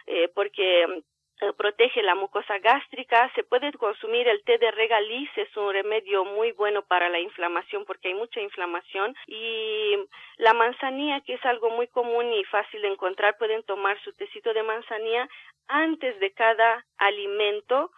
eh, 0.08 0.30
porque 0.34 1.04
eh, 1.40 1.54
protege 1.54 2.02
la 2.02 2.16
mucosa 2.16 2.58
gástrica, 2.58 3.32
se 3.36 3.44
puede 3.44 3.72
consumir 3.74 4.28
el 4.28 4.44
té 4.44 4.58
de 4.58 4.72
regaliz, 4.72 5.30
es 5.36 5.56
un 5.56 5.72
remedio 5.72 6.26
muy 6.26 6.52
bueno 6.54 6.82
para 6.82 7.10
la 7.10 7.20
inflamación 7.20 7.86
porque 7.86 8.08
hay 8.08 8.16
mucha 8.16 8.42
inflamación 8.42 9.16
y 9.28 9.96
la 10.38 10.54
manzanilla 10.54 11.22
que 11.22 11.36
es 11.36 11.46
algo 11.46 11.70
muy 11.70 11.88
común 11.90 12.34
y 12.34 12.44
fácil 12.46 12.82
de 12.82 12.88
encontrar, 12.88 13.38
pueden 13.38 13.62
tomar 13.64 14.02
su 14.02 14.14
tecito 14.14 14.52
de 14.52 14.64
manzanilla 14.64 15.30
antes 15.68 16.20
de 16.20 16.32
cada 16.32 16.84
alimento 16.98 17.92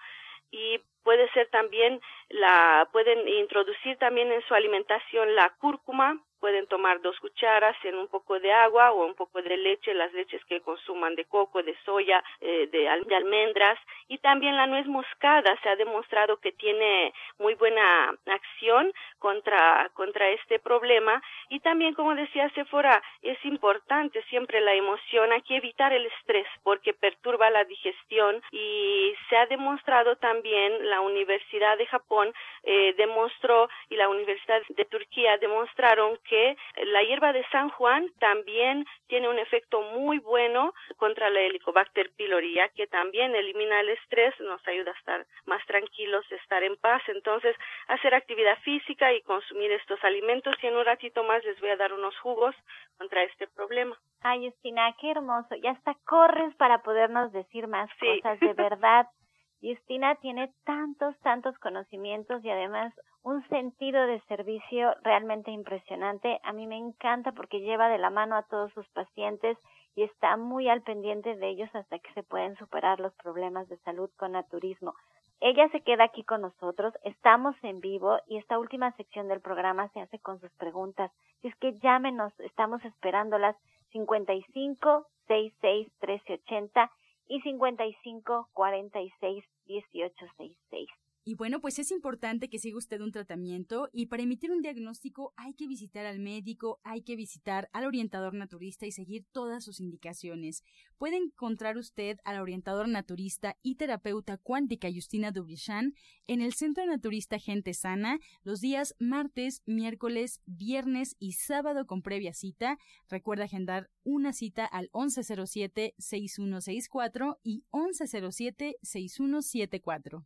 y 0.52 0.82
puede 1.04 1.30
ser 1.32 1.48
también 1.50 2.02
la 2.30 2.88
pueden 2.92 3.28
introducir 3.28 3.98
también 3.98 4.32
en 4.32 4.42
su 4.44 4.54
alimentación 4.54 5.36
la 5.36 5.50
cúrcuma 5.60 6.22
pueden 6.40 6.68
tomar 6.68 7.02
dos 7.02 7.20
cucharas 7.20 7.76
en 7.84 7.96
un 7.98 8.08
poco 8.08 8.40
de 8.40 8.52
agua 8.52 8.92
o 8.92 9.06
un 9.06 9.16
poco 9.16 9.42
de 9.42 9.58
leche, 9.58 9.94
las 9.94 10.12
leches 10.14 10.44
que 10.46 10.62
consuman 10.62 11.16
de 11.16 11.26
coco, 11.26 11.62
de 11.64 11.76
soya, 11.86 12.24
eh, 12.42 12.68
de, 12.72 12.90
de, 13.06 13.16
almendras. 13.16 13.78
Y 14.08 14.18
también 14.20 14.56
la 14.56 14.68
nuez 14.68 14.88
moscada. 14.88 15.58
Se 15.62 15.70
ha 15.70 15.76
demostrado 15.76 16.38
que 16.38 16.52
tiene 16.52 17.14
muy 17.38 17.56
buena 17.56 18.16
acción 18.26 18.92
contra 19.20 19.90
contra 19.94 20.30
este 20.30 20.60
problema. 20.60 21.22
Y 21.50 21.60
también 21.60 21.94
como 21.94 22.16
decía 22.16 22.50
Sephora 22.56 23.02
es 23.22 23.38
importante 23.46 24.24
siempre 24.30 24.62
la 24.62 24.74
emoción, 24.74 25.32
hay 25.32 25.42
que 25.42 25.58
evitar 25.58 25.94
el 25.94 26.06
estrés 26.06 26.48
porque 26.64 26.94
perturba 26.94 27.50
la 27.50 27.66
digestión. 27.66 28.42
Y 28.52 29.14
se 29.30 29.38
ha 29.38 29.46
demostrado 29.46 30.16
también 30.18 30.90
la 30.90 31.02
Universidad 31.02 31.78
de 31.78 31.86
Japón 31.88 32.34
eh, 32.64 32.94
demostró 32.98 33.70
y 33.90 33.96
la 33.96 34.10
Universidad 34.10 34.62
de 34.70 34.86
Turquía 34.86 35.38
demostraron 35.38 36.18
que 36.28 36.58
la 36.84 37.04
hierba 37.04 37.34
de 37.34 37.46
San 37.52 37.70
Juan 37.70 38.10
también 38.20 38.86
tiene 39.08 39.30
un 39.30 39.40
efecto 39.40 39.82
muy 39.82 40.20
bueno 40.20 40.74
contra 40.98 41.30
la 41.30 41.42
Helicobacter 41.42 42.12
pylori, 42.12 42.56
ya 42.56 42.70
que 42.70 42.88
también 42.88 43.36
elimina 43.36 43.80
el 43.82 43.90
estrés, 43.90 44.38
nos 44.40 44.66
ayuda 44.68 44.92
a 44.92 45.00
estar 45.00 45.26
más 45.46 45.66
tranquilos, 45.66 46.26
estar 46.32 46.64
en 46.64 46.78
paz. 46.78 47.02
Entonces, 47.08 47.56
hacer 47.88 48.14
actividad 48.14 48.58
física 48.60 49.12
y 49.14 49.22
consumir 49.22 49.72
estos 49.72 50.04
alimentos 50.04 50.56
y 50.62 50.68
en 50.68 50.78
un 50.78 50.86
ratito 50.86 51.24
más 51.24 51.44
les 51.44 51.60
voy 51.60 51.70
a 51.70 51.78
dar 51.78 51.94
unos 51.94 52.18
jugos 52.20 52.56
contra 52.98 53.24
este 53.24 53.48
problema. 53.48 53.98
Ay, 54.22 54.50
Justina, 54.50 54.94
qué 55.00 55.12
hermoso. 55.12 55.56
Ya 55.56 55.72
hasta 55.72 55.96
corres 56.06 56.54
para 56.56 56.82
podernos 56.84 57.32
decir 57.32 57.68
más 57.68 57.90
cosas 58.00 58.40
de 58.40 58.54
verdad. 58.54 59.08
Justina 59.62 60.16
tiene 60.16 60.54
tantos, 60.64 61.18
tantos 61.20 61.58
conocimientos 61.60 62.44
y 62.44 62.50
además 62.50 62.94
un 63.24 63.46
sentido 63.50 64.06
de 64.08 64.22
servicio 64.22 64.94
realmente 65.04 65.52
impresionante. 65.52 66.40
A 66.44 66.54
mí 66.54 66.66
me 66.66 66.78
encanta 66.78 67.34
porque 67.34 67.60
lleva 67.60 67.90
de 67.90 67.98
la 67.98 68.10
mano 68.10 68.36
a 68.36 68.44
todos 68.44 68.72
sus 68.74 68.88
pacientes 68.90 69.58
y 69.96 70.04
está 70.04 70.38
muy 70.38 70.70
al 70.70 70.82
pendiente 70.82 71.36
de 71.36 71.50
ellos 71.50 71.70
hasta 71.74 72.00
que 72.00 72.14
se 72.14 72.24
pueden 72.24 72.56
superar 72.58 73.00
los 73.00 73.14
problemas 73.16 73.68
de 73.68 73.78
salud 73.80 74.10
con 74.18 74.32
naturismo. 74.32 74.94
Ella 75.42 75.70
se 75.70 75.82
queda 75.82 76.06
aquí 76.06 76.24
con 76.24 76.42
nosotros, 76.42 76.94
estamos 77.04 77.56
en 77.64 77.80
vivo 77.80 78.18
y 78.28 78.38
esta 78.38 78.60
última 78.60 78.92
sección 78.94 79.28
del 79.30 79.40
programa 79.40 79.88
se 79.90 80.02
hace 80.02 80.20
con 80.20 80.40
sus 80.40 80.52
preguntas. 80.54 81.12
Si 81.42 81.48
es 81.48 81.56
que 81.58 81.80
llámenos, 81.80 82.38
estamos 82.40 82.84
esperándolas 82.84 83.56
55 83.92 85.06
66 85.28 85.88
1380 86.02 86.92
y 87.30 87.40
55 87.42 88.50
46 88.54 89.46
18 89.66 90.14
66. 90.38 90.90
Y 91.26 91.36
bueno, 91.36 91.60
pues 91.60 91.80
es 91.80 91.92
importante 91.92 92.50
que 92.50 92.60
siga 92.60 92.78
usted 92.78 93.02
un 93.02 93.12
tratamiento 93.12 93.90
y 93.92 94.08
para 94.08 94.24
emitir 94.24 94.52
un 94.52 94.62
diagnóstico 94.62 95.34
hay 95.36 95.54
que 95.54 95.68
visitar 95.68 96.06
al 96.06 96.20
médico, 96.20 96.80
hay 96.84 97.02
que 97.02 97.16
visitar 97.16 97.70
al 97.74 97.86
orientador 97.86 98.34
naturista 98.34 98.86
y 98.86 98.92
seguir 98.92 99.26
todas 99.32 99.64
sus 99.64 99.80
indicaciones. 99.80 100.64
Puede 100.98 101.18
encontrar 101.18 101.78
usted 101.78 102.18
al 102.24 102.40
orientador 102.40 102.88
naturista 102.88 103.58
y 103.62 103.76
terapeuta 103.76 104.38
cuántica 104.38 104.90
Justina 104.92 105.32
Dubrichan 105.32 105.94
en 106.28 106.42
el 106.42 106.54
Centro 106.54 106.86
Naturista 106.86 107.38
Gente 107.38 107.74
Sana 107.74 108.20
los 108.44 108.62
días 108.62 108.96
martes, 109.00 109.62
miércoles, 109.66 110.42
viernes 110.46 111.16
y 111.20 111.34
sábado 111.34 111.86
con 111.86 112.02
previa 112.02 112.34
cita. 112.34 112.78
Recuerda 113.10 113.44
agendar 113.46 113.90
una 114.04 114.34
cita 114.34 114.66
al 114.66 114.90
1107-6164 114.92 117.38
y 117.44 117.64
1107-6174. 117.72 120.26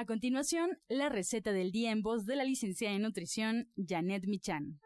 A 0.00 0.06
continuación, 0.06 0.78
la 0.88 1.10
receta 1.10 1.52
del 1.52 1.72
día 1.72 1.90
en 1.90 2.00
voz 2.00 2.24
de 2.24 2.34
la 2.34 2.44
licenciada 2.44 2.96
en 2.96 3.02
nutrición 3.02 3.66
Janet 3.76 4.24
Michan. 4.26 4.80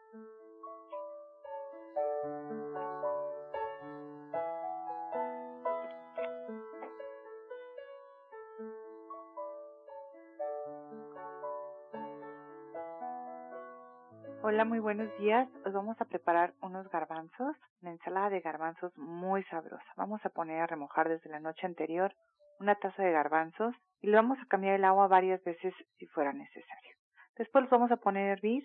Hola, 14.43 14.65
muy 14.65 14.79
buenos 14.79 15.07
días. 15.17 15.47
Hoy 15.65 15.71
vamos 15.71 15.95
a 16.01 16.05
preparar 16.09 16.53
unos 16.61 16.89
garbanzos, 16.89 17.55
una 17.81 17.91
ensalada 17.91 18.31
de 18.31 18.41
garbanzos 18.41 18.91
muy 18.97 19.45
sabrosa. 19.45 19.85
Vamos 19.95 20.19
a 20.25 20.29
poner 20.29 20.59
a 20.59 20.67
remojar 20.67 21.07
desde 21.07 21.29
la 21.29 21.39
noche 21.39 21.65
anterior 21.65 22.13
una 22.59 22.75
taza 22.75 23.01
de 23.01 23.13
garbanzos 23.13 23.73
y 24.05 24.07
le 24.07 24.17
vamos 24.17 24.37
a 24.37 24.45
cambiar 24.45 24.75
el 24.75 24.85
agua 24.85 25.07
varias 25.07 25.43
veces 25.43 25.73
si 25.97 26.05
fuera 26.05 26.31
necesario. 26.31 26.95
Después 27.39 27.63
los 27.63 27.71
vamos 27.71 27.91
a 27.91 27.97
poner 27.97 28.29
a 28.29 28.33
hervir 28.33 28.63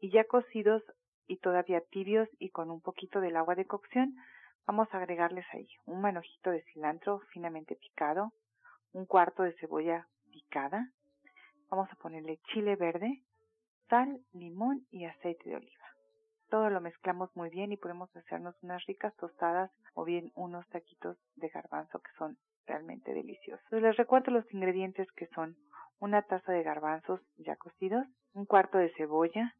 y 0.00 0.10
ya 0.10 0.24
cocidos 0.24 0.82
y 1.28 1.36
todavía 1.36 1.80
tibios 1.82 2.28
y 2.40 2.50
con 2.50 2.68
un 2.68 2.80
poquito 2.80 3.20
del 3.20 3.36
agua 3.36 3.54
de 3.54 3.64
cocción, 3.64 4.16
vamos 4.66 4.88
a 4.90 4.96
agregarles 4.96 5.46
ahí 5.52 5.68
un 5.86 6.00
manojito 6.00 6.50
de 6.50 6.64
cilantro 6.72 7.20
finamente 7.32 7.76
picado, 7.76 8.32
un 8.90 9.06
cuarto 9.06 9.44
de 9.44 9.52
cebolla 9.60 10.08
picada, 10.32 10.90
vamos 11.70 11.88
a 11.92 11.96
ponerle 12.02 12.40
chile 12.52 12.74
verde, 12.74 13.22
sal, 13.88 14.20
limón 14.32 14.84
y 14.90 15.04
aceite 15.04 15.48
de 15.48 15.56
oliva. 15.58 15.86
Todo 16.50 16.70
lo 16.70 16.80
mezclamos 16.80 17.30
muy 17.36 17.50
bien 17.50 17.70
y 17.70 17.76
podemos 17.76 18.10
hacernos 18.16 18.60
unas 18.64 18.84
ricas 18.86 19.14
tostadas 19.14 19.70
o 19.94 20.02
bien 20.02 20.32
unos 20.34 20.68
taquitos 20.70 21.16
de 21.36 21.50
garbanzo 21.50 22.00
que 22.00 22.10
son 22.18 22.36
realmente 22.66 23.12
deliciosos. 23.14 23.64
Les 23.70 23.96
recuerdo 23.96 24.30
los 24.30 24.52
ingredientes 24.52 25.10
que 25.12 25.26
son 25.28 25.56
una 25.98 26.22
taza 26.22 26.52
de 26.52 26.62
garbanzos 26.62 27.20
ya 27.36 27.56
cocidos, 27.56 28.06
un 28.34 28.46
cuarto 28.46 28.78
de 28.78 28.92
cebolla, 28.96 29.54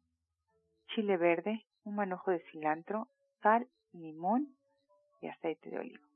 chile 0.93 1.17
verde, 1.17 1.65
un 1.83 1.95
manojo 1.95 2.31
de 2.31 2.43
cilantro, 2.51 3.07
sal, 3.41 3.67
limón 3.93 4.55
y 5.21 5.27
aceite 5.27 5.69
de 5.69 5.79
oliva. 5.79 6.12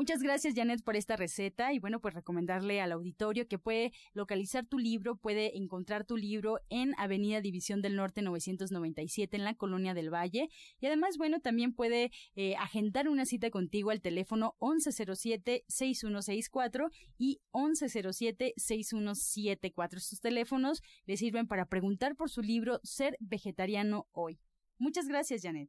Muchas 0.00 0.22
gracias 0.22 0.54
Janet 0.56 0.82
por 0.82 0.96
esta 0.96 1.14
receta 1.14 1.74
y 1.74 1.78
bueno, 1.78 2.00
pues 2.00 2.14
recomendarle 2.14 2.80
al 2.80 2.92
auditorio 2.92 3.46
que 3.48 3.58
puede 3.58 3.92
localizar 4.14 4.64
tu 4.64 4.78
libro, 4.78 5.16
puede 5.16 5.58
encontrar 5.58 6.06
tu 6.06 6.16
libro 6.16 6.58
en 6.70 6.94
Avenida 6.96 7.42
División 7.42 7.82
del 7.82 7.96
Norte 7.96 8.22
997 8.22 9.36
en 9.36 9.44
la 9.44 9.52
Colonia 9.52 9.92
del 9.92 10.08
Valle 10.08 10.48
y 10.80 10.86
además 10.86 11.18
bueno, 11.18 11.40
también 11.40 11.74
puede 11.74 12.10
eh, 12.34 12.56
agendar 12.56 13.10
una 13.10 13.26
cita 13.26 13.50
contigo 13.50 13.90
al 13.90 14.00
teléfono 14.00 14.56
1107-6164 14.60 16.90
y 17.18 17.42
1107-6174. 17.52 19.96
Estos 19.98 20.22
teléfonos 20.22 20.80
le 21.04 21.18
sirven 21.18 21.46
para 21.46 21.66
preguntar 21.66 22.16
por 22.16 22.30
su 22.30 22.40
libro 22.40 22.80
Ser 22.84 23.18
Vegetariano 23.20 24.06
Hoy. 24.12 24.40
Muchas 24.78 25.08
gracias 25.08 25.42
Janet. 25.42 25.68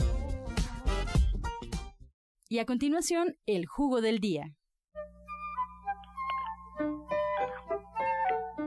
Y 2.51 2.59
a 2.59 2.65
continuación, 2.65 3.37
el 3.45 3.65
jugo 3.65 4.01
del 4.01 4.19
día. 4.19 4.43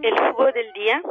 El 0.01 0.19
jugo 0.19 0.51
del 0.53 0.73
día 0.73 1.03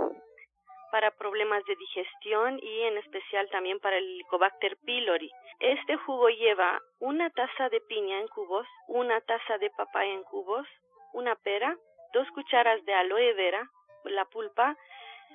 para 0.92 1.12
problemas 1.12 1.63
de 1.65 1.75
digestión 1.75 2.58
y 2.63 2.82
en 2.82 2.98
especial 2.98 3.48
también 3.51 3.80
para 3.80 4.00
el 4.00 4.06
Helicobacter 4.06 4.75
pylori. 4.77 5.30
Este 5.60 5.98
jugo 5.98 6.30
lleva 6.30 6.82
una 6.98 7.30
taza 7.30 7.70
de 7.70 7.80
piña 7.82 8.20
en 8.20 8.27
cubos, 8.30 8.65
una 8.88 9.22
taza 9.22 9.60
de 9.60 9.70
papaya 9.70 10.12
en 10.12 10.24
cubos, 10.24 10.65
una 11.13 11.36
pera, 11.36 11.77
dos 12.12 12.27
cucharas 12.32 12.84
de 12.86 12.94
aloe 12.96 13.36
vera, 13.36 13.70
la 14.06 14.25
pulpa, 14.25 14.75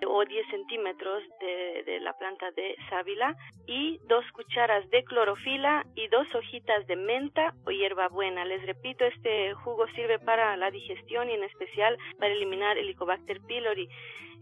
o 0.07 0.25
10 0.25 0.47
centímetros 0.49 1.23
de, 1.41 1.83
de, 1.85 2.01
la 2.01 2.13
planta 2.15 2.51
de 2.53 2.77
sábila 2.89 3.37
y 3.67 3.99
dos 4.09 4.25
cucharas 4.33 4.89
de 4.91 5.05
clorofila 5.05 5.85
y 5.95 6.09
dos 6.09 6.27
hojitas 6.35 6.87
de 6.87 6.97
menta 6.97 7.55
o 7.65 7.71
hierbabuena. 7.71 8.45
Les 8.45 8.65
repito, 8.67 9.05
este 9.05 9.55
jugo 9.55 9.87
sirve 9.89 10.19
para 10.19 10.57
la 10.57 10.71
digestión 10.71 11.31
y 11.31 11.35
en 11.35 11.45
especial 11.45 11.97
para 12.19 12.33
eliminar 12.33 12.79
el 12.79 12.85
Helicobacter 12.85 13.41
pylori 13.41 13.89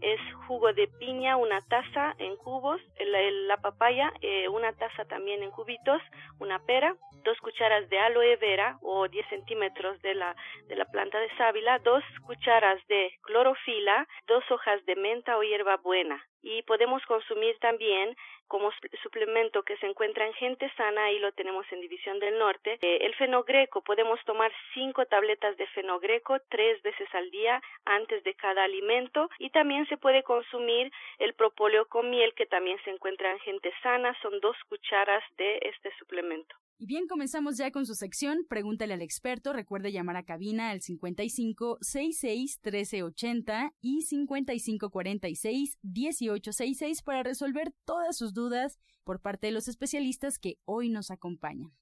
es 0.01 0.19
jugo 0.47 0.73
de 0.73 0.87
piña, 0.87 1.37
una 1.37 1.61
taza 1.61 2.15
en 2.19 2.35
cubos, 2.37 2.79
la, 2.99 3.57
papaya, 3.57 4.13
eh, 4.21 4.47
una 4.47 4.71
taza 4.73 5.05
también 5.05 5.43
en 5.43 5.51
cubitos, 5.51 6.01
una 6.39 6.59
pera, 6.59 6.95
dos 7.23 7.37
cucharas 7.39 7.89
de 7.89 7.99
aloe 7.99 8.35
vera 8.37 8.77
o 8.81 9.07
10 9.07 9.27
centímetros 9.29 10.01
de 10.01 10.15
la, 10.15 10.35
de 10.67 10.75
la 10.75 10.85
planta 10.85 11.19
de 11.19 11.29
sábila, 11.37 11.79
dos 11.79 12.03
cucharas 12.25 12.85
de 12.87 13.11
clorofila, 13.23 14.07
dos 14.27 14.43
hojas 14.51 14.85
de 14.85 14.95
menta 14.95 15.37
o 15.37 15.43
hierba 15.47 15.77
buena. 15.77 16.23
Y 16.41 16.61
podemos 16.63 17.03
consumir 17.05 17.57
también 17.59 18.15
como 18.47 18.71
suplemento 19.03 19.63
que 19.63 19.77
se 19.77 19.87
encuentra 19.87 20.25
en 20.25 20.33
gente 20.33 20.71
sana, 20.77 21.11
y 21.11 21.19
lo 21.19 21.31
tenemos 21.33 21.65
en 21.71 21.81
División 21.81 22.19
del 22.19 22.37
Norte. 22.37 22.77
Eh, 22.81 22.99
el 23.01 23.13
fenogreco, 23.15 23.81
podemos 23.81 24.19
tomar 24.25 24.51
cinco 24.73 25.05
tabletas 25.05 25.57
de 25.57 25.67
fenogreco 25.67 26.37
tres 26.49 26.81
veces 26.81 27.07
al 27.13 27.29
día 27.31 27.61
antes 27.85 28.23
de 28.23 28.33
cada 28.35 28.63
alimento 28.63 29.29
y 29.39 29.49
también 29.49 29.87
se 29.87 29.97
puede 29.97 30.23
consumir 30.23 30.91
el 31.19 31.33
propóleo 31.33 31.87
con 31.87 32.09
miel 32.09 32.33
que 32.35 32.45
también 32.45 32.77
se 32.83 32.91
encuentra 32.91 33.31
en 33.31 33.39
gente 33.39 33.73
sana, 33.83 34.15
son 34.21 34.39
dos 34.39 34.55
cucharas 34.69 35.23
de 35.37 35.59
este 35.63 35.91
suplemento. 35.97 36.55
Y 36.79 36.85
bien, 36.85 37.07
comenzamos 37.07 37.57
ya 37.57 37.71
con 37.71 37.87
su 37.87 37.95
sección 37.95 38.45
Pregúntale 38.47 38.93
al 38.93 39.01
experto. 39.01 39.51
Recuerde 39.51 39.91
llamar 39.91 40.15
a 40.15 40.23
cabina 40.23 40.69
al 40.69 40.81
55 40.81 41.79
66 41.81 42.59
1380 42.63 43.73
y 43.81 44.01
55 44.03 44.89
46 44.91 45.79
1866 45.81 47.01
para 47.01 47.23
resolver 47.23 47.73
todas 47.83 48.15
sus 48.15 48.33
dudas 48.33 48.77
por 49.03 49.21
parte 49.21 49.47
de 49.47 49.53
los 49.53 49.67
especialistas 49.67 50.37
que 50.37 50.59
hoy 50.65 50.89
nos 50.89 51.09
acompañan. 51.09 51.73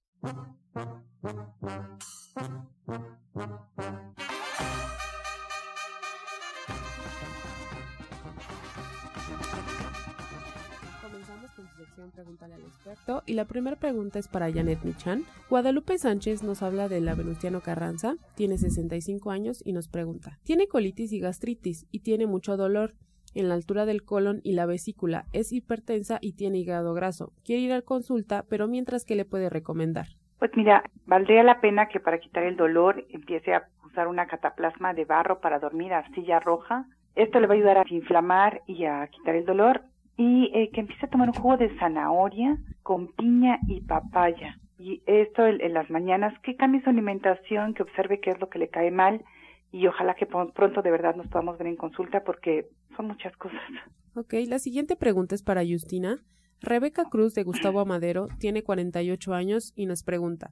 Y 13.25 13.33
la 13.33 13.45
primera 13.45 13.75
pregunta 13.75 14.19
es 14.19 14.27
para 14.27 14.51
Janet 14.51 14.83
Michan. 14.83 15.23
Guadalupe 15.49 15.97
Sánchez 15.97 16.43
nos 16.43 16.63
habla 16.63 16.87
de 16.87 17.01
la 17.01 17.15
Venustiano 17.15 17.61
Carranza, 17.61 18.15
tiene 18.35 18.57
65 18.57 19.31
años 19.31 19.61
y 19.65 19.73
nos 19.73 19.87
pregunta: 19.87 20.39
Tiene 20.43 20.67
colitis 20.67 21.13
y 21.13 21.19
gastritis 21.19 21.87
y 21.91 21.99
tiene 21.99 22.27
mucho 22.27 22.57
dolor 22.57 22.93
en 23.35 23.49
la 23.49 23.55
altura 23.55 23.85
del 23.85 24.03
colon 24.03 24.39
y 24.43 24.53
la 24.53 24.65
vesícula, 24.65 25.25
es 25.33 25.51
hipertensa 25.51 26.17
y 26.21 26.33
tiene 26.33 26.57
hígado 26.57 26.93
graso. 26.93 27.33
Quiere 27.43 27.61
ir 27.61 27.73
a 27.73 27.81
consulta, 27.81 28.45
pero 28.49 28.67
mientras, 28.67 29.05
¿qué 29.05 29.15
le 29.15 29.25
puede 29.25 29.49
recomendar? 29.49 30.07
Pues 30.39 30.51
mira, 30.55 30.83
valdría 31.05 31.43
la 31.43 31.61
pena 31.61 31.87
que 31.87 31.99
para 31.99 32.19
quitar 32.19 32.43
el 32.43 32.55
dolor 32.55 33.05
empiece 33.09 33.53
a 33.53 33.67
usar 33.85 34.07
una 34.07 34.27
cataplasma 34.27 34.93
de 34.93 35.05
barro 35.05 35.39
para 35.39 35.59
dormir, 35.59 35.93
arcilla 35.93 36.39
roja. 36.39 36.85
Esto 37.15 37.39
le 37.39 37.47
va 37.47 37.53
a 37.53 37.57
ayudar 37.57 37.77
a 37.77 37.83
inflamar 37.87 38.61
y 38.67 38.85
a 38.85 39.07
quitar 39.07 39.35
el 39.35 39.45
dolor 39.45 39.81
y 40.17 40.51
eh, 40.53 40.69
que 40.71 40.81
empiece 40.81 41.05
a 41.05 41.09
tomar 41.09 41.29
un 41.29 41.35
jugo 41.35 41.57
de 41.57 41.77
zanahoria 41.77 42.57
con 42.83 43.07
piña 43.13 43.59
y 43.67 43.81
papaya. 43.81 44.57
Y 44.77 45.01
esto 45.05 45.45
en, 45.45 45.73
las 45.73 45.89
mañanas, 45.89 46.33
que 46.41 46.55
cambie 46.55 46.81
su 46.83 46.89
alimentación, 46.89 47.73
que 47.73 47.83
observe 47.83 48.19
qué 48.19 48.31
es 48.31 48.39
lo 48.39 48.49
que 48.49 48.59
le 48.59 48.69
cae 48.69 48.91
mal 48.91 49.23
y 49.71 49.87
ojalá 49.87 50.15
que 50.15 50.25
pronto 50.25 50.81
de 50.81 50.91
verdad 50.91 51.15
nos 51.15 51.27
podamos 51.27 51.57
ver 51.57 51.67
en 51.67 51.75
consulta 51.75 52.23
porque 52.23 52.67
son 52.95 53.07
muchas 53.07 53.35
cosas. 53.37 53.59
Ok, 54.15 54.33
la 54.47 54.59
siguiente 54.59 54.95
pregunta 54.95 55.35
es 55.35 55.43
para 55.43 55.63
Justina. 55.65 56.23
Rebeca 56.61 57.03
Cruz 57.05 57.33
de 57.35 57.43
Gustavo 57.43 57.79
Amadero 57.81 58.27
tiene 58.39 58.63
48 58.63 59.33
años 59.33 59.73
y 59.75 59.85
nos 59.85 60.03
pregunta, 60.03 60.51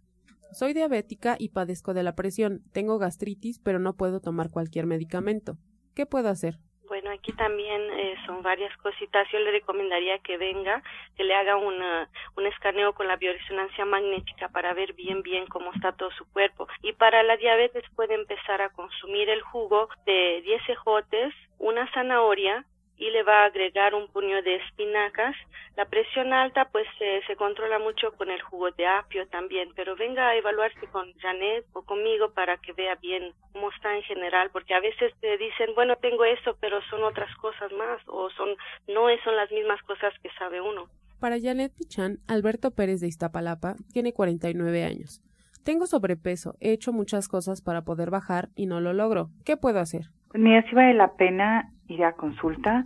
soy 0.53 0.73
diabética 0.73 1.35
y 1.39 1.49
padezco 1.49 1.93
de 1.93 2.03
la 2.03 2.13
presión, 2.13 2.61
tengo 2.73 2.99
gastritis 2.99 3.59
pero 3.59 3.79
no 3.79 3.95
puedo 3.95 4.19
tomar 4.19 4.51
cualquier 4.51 4.85
medicamento. 4.85 5.57
¿Qué 5.95 6.05
puedo 6.05 6.29
hacer? 6.29 6.59
Bueno, 6.87 7.11
aquí 7.11 7.31
también 7.31 7.81
eh, 7.91 8.15
son 8.25 8.41
varias 8.41 8.75
cositas. 8.77 9.27
Yo 9.31 9.39
le 9.39 9.51
recomendaría 9.51 10.19
que 10.19 10.37
venga, 10.37 10.83
que 11.15 11.23
le 11.23 11.33
haga 11.33 11.55
una, 11.55 12.09
un 12.35 12.45
escaneo 12.45 12.93
con 12.93 13.07
la 13.07 13.15
bioresonancia 13.15 13.85
magnética 13.85 14.49
para 14.49 14.73
ver 14.73 14.93
bien, 14.93 15.21
bien 15.23 15.47
cómo 15.47 15.71
está 15.73 15.93
todo 15.93 16.11
su 16.11 16.29
cuerpo. 16.31 16.67
Y 16.81 16.93
para 16.93 17.23
la 17.23 17.37
diabetes 17.37 17.83
puede 17.95 18.15
empezar 18.15 18.61
a 18.61 18.69
consumir 18.69 19.29
el 19.29 19.41
jugo 19.41 19.89
de 20.05 20.41
10 20.43 20.69
ejotes, 20.69 21.33
una 21.57 21.89
zanahoria, 21.93 22.65
y 22.97 23.09
le 23.09 23.23
va 23.23 23.43
a 23.43 23.45
agregar 23.45 23.95
un 23.95 24.07
puño 24.07 24.41
de 24.41 24.55
espinacas. 24.55 25.35
La 25.75 25.85
presión 25.85 26.33
alta 26.33 26.69
pues 26.71 26.87
se 26.97 27.35
controla 27.35 27.79
mucho 27.79 28.11
con 28.13 28.29
el 28.29 28.41
jugo 28.41 28.71
de 28.71 28.85
apio 28.85 29.27
también, 29.27 29.69
pero 29.75 29.95
venga 29.95 30.29
a 30.29 30.35
evaluarse 30.35 30.87
con 30.91 31.11
Janet 31.19 31.65
o 31.73 31.81
conmigo 31.83 32.31
para 32.31 32.57
que 32.57 32.73
vea 32.73 32.95
bien 32.95 33.33
cómo 33.51 33.71
está 33.71 33.95
en 33.95 34.03
general, 34.03 34.49
porque 34.51 34.73
a 34.73 34.79
veces 34.79 35.13
te 35.19 35.37
dicen, 35.37 35.73
bueno, 35.75 35.95
tengo 35.97 36.25
eso, 36.25 36.55
pero 36.59 36.81
son 36.89 37.03
otras 37.03 37.35
cosas 37.37 37.71
más 37.73 38.01
o 38.07 38.29
son 38.31 38.49
no 38.87 39.07
son 39.23 39.35
las 39.35 39.51
mismas 39.51 39.81
cosas 39.83 40.13
que 40.21 40.29
sabe 40.37 40.61
uno. 40.61 40.87
Para 41.19 41.39
Janet 41.39 41.73
Pichan, 41.73 42.19
Alberto 42.27 42.71
Pérez 42.71 42.99
de 42.99 43.07
Iztapalapa 43.07 43.75
tiene 43.93 44.13
49 44.13 44.83
años. 44.83 45.21
Tengo 45.63 45.87
sobrepeso, 45.87 46.55
he 46.59 46.73
hecho 46.73 46.91
muchas 46.91 47.29
cosas 47.29 47.61
para 47.61 47.83
poder 47.83 48.09
bajar 48.09 48.49
y 48.55 48.65
no 48.65 48.81
lo 48.81 48.91
logro. 48.91 49.29
¿Qué 49.45 49.55
puedo 49.55 49.79
hacer? 49.79 50.09
Pues 50.33 50.43
mira, 50.43 50.63
si 50.63 50.73
vale 50.73 50.95
la 50.95 51.13
pena 51.13 51.69
ir 51.87 52.03
a 52.03 52.13
consulta. 52.13 52.85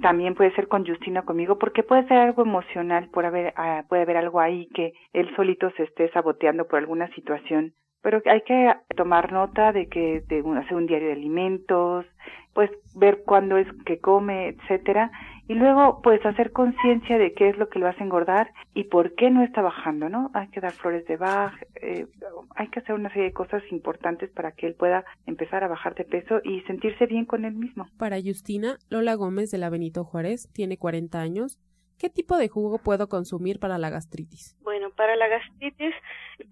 También 0.00 0.36
puede 0.36 0.54
ser 0.54 0.68
con 0.68 0.86
Justina 0.86 1.22
conmigo, 1.22 1.58
porque 1.58 1.82
puede 1.82 2.06
ser 2.06 2.18
algo 2.18 2.42
emocional, 2.42 3.08
por 3.10 3.26
haber, 3.26 3.52
ah, 3.56 3.84
puede 3.88 4.02
haber 4.02 4.16
algo 4.16 4.40
ahí 4.40 4.68
que 4.68 4.92
él 5.12 5.28
solito 5.34 5.70
se 5.72 5.82
esté 5.82 6.08
saboteando 6.12 6.68
por 6.68 6.78
alguna 6.78 7.08
situación 7.14 7.74
pero 8.02 8.20
hay 8.26 8.42
que 8.42 8.74
tomar 8.96 9.32
nota 9.32 9.72
de 9.72 9.88
que 9.88 10.22
de 10.28 10.42
hacer 10.58 10.74
un 10.74 10.86
diario 10.86 11.08
de 11.08 11.14
alimentos, 11.14 12.04
pues 12.52 12.70
ver 12.96 13.22
cuándo 13.24 13.56
es 13.56 13.68
que 13.86 14.00
come, 14.00 14.48
etcétera, 14.48 15.10
y 15.48 15.54
luego 15.54 16.00
pues 16.02 16.24
hacer 16.24 16.52
conciencia 16.52 17.18
de 17.18 17.32
qué 17.34 17.48
es 17.48 17.58
lo 17.58 17.68
que 17.68 17.78
lo 17.78 17.88
hace 17.88 18.02
engordar 18.02 18.50
y 18.74 18.84
por 18.84 19.14
qué 19.14 19.30
no 19.30 19.42
está 19.42 19.62
bajando, 19.62 20.08
¿no? 20.08 20.30
Hay 20.34 20.48
que 20.48 20.60
dar 20.60 20.72
flores 20.72 21.04
de 21.06 21.16
Bach, 21.16 21.54
eh, 21.76 22.06
hay 22.54 22.68
que 22.68 22.80
hacer 22.80 22.94
una 22.94 23.08
serie 23.10 23.24
de 23.24 23.32
cosas 23.32 23.62
importantes 23.70 24.30
para 24.30 24.52
que 24.52 24.66
él 24.66 24.74
pueda 24.74 25.04
empezar 25.26 25.64
a 25.64 25.68
bajar 25.68 25.94
de 25.94 26.04
peso 26.04 26.40
y 26.44 26.60
sentirse 26.62 27.06
bien 27.06 27.24
con 27.26 27.44
él 27.44 27.54
mismo. 27.54 27.88
Para 27.98 28.20
Justina, 28.22 28.76
Lola 28.88 29.14
Gómez 29.14 29.50
de 29.50 29.58
la 29.58 29.70
Benito 29.70 30.04
Juárez 30.04 30.48
tiene 30.52 30.78
40 30.78 31.20
años 31.20 31.60
¿Qué 32.02 32.10
tipo 32.10 32.36
de 32.36 32.48
jugo 32.48 32.78
puedo 32.78 33.08
consumir 33.08 33.60
para 33.60 33.78
la 33.78 33.88
gastritis? 33.88 34.56
Bueno, 34.64 34.90
para 34.90 35.14
la 35.14 35.28
gastritis 35.28 35.94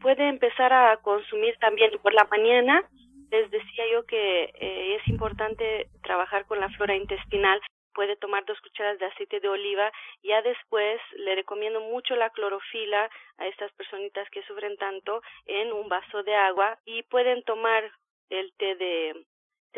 puede 0.00 0.28
empezar 0.28 0.72
a 0.72 0.96
consumir 0.98 1.56
también 1.58 1.90
por 2.04 2.14
la 2.14 2.24
mañana. 2.30 2.84
Les 3.32 3.50
decía 3.50 3.84
yo 3.92 4.04
que 4.06 4.44
eh, 4.44 4.94
es 4.94 5.08
importante 5.08 5.88
trabajar 6.04 6.46
con 6.46 6.60
la 6.60 6.68
flora 6.68 6.94
intestinal. 6.94 7.60
Puede 7.94 8.16
tomar 8.16 8.44
dos 8.44 8.60
cucharadas 8.60 8.98
de 8.98 9.06
aceite 9.06 9.40
de 9.40 9.48
oliva. 9.48 9.92
Ya 10.22 10.42
después 10.42 11.00
le 11.16 11.34
recomiendo 11.34 11.80
mucho 11.80 12.16
la 12.16 12.30
clorofila 12.30 13.10
a 13.38 13.46
estas 13.46 13.72
personitas 13.72 14.28
que 14.30 14.42
sufren 14.44 14.76
tanto 14.76 15.22
en 15.46 15.72
un 15.72 15.88
vaso 15.88 16.22
de 16.22 16.34
agua 16.34 16.78
y 16.84 17.02
pueden 17.04 17.42
tomar 17.42 17.90
el 18.30 18.52
té 18.54 18.76
de 18.76 19.26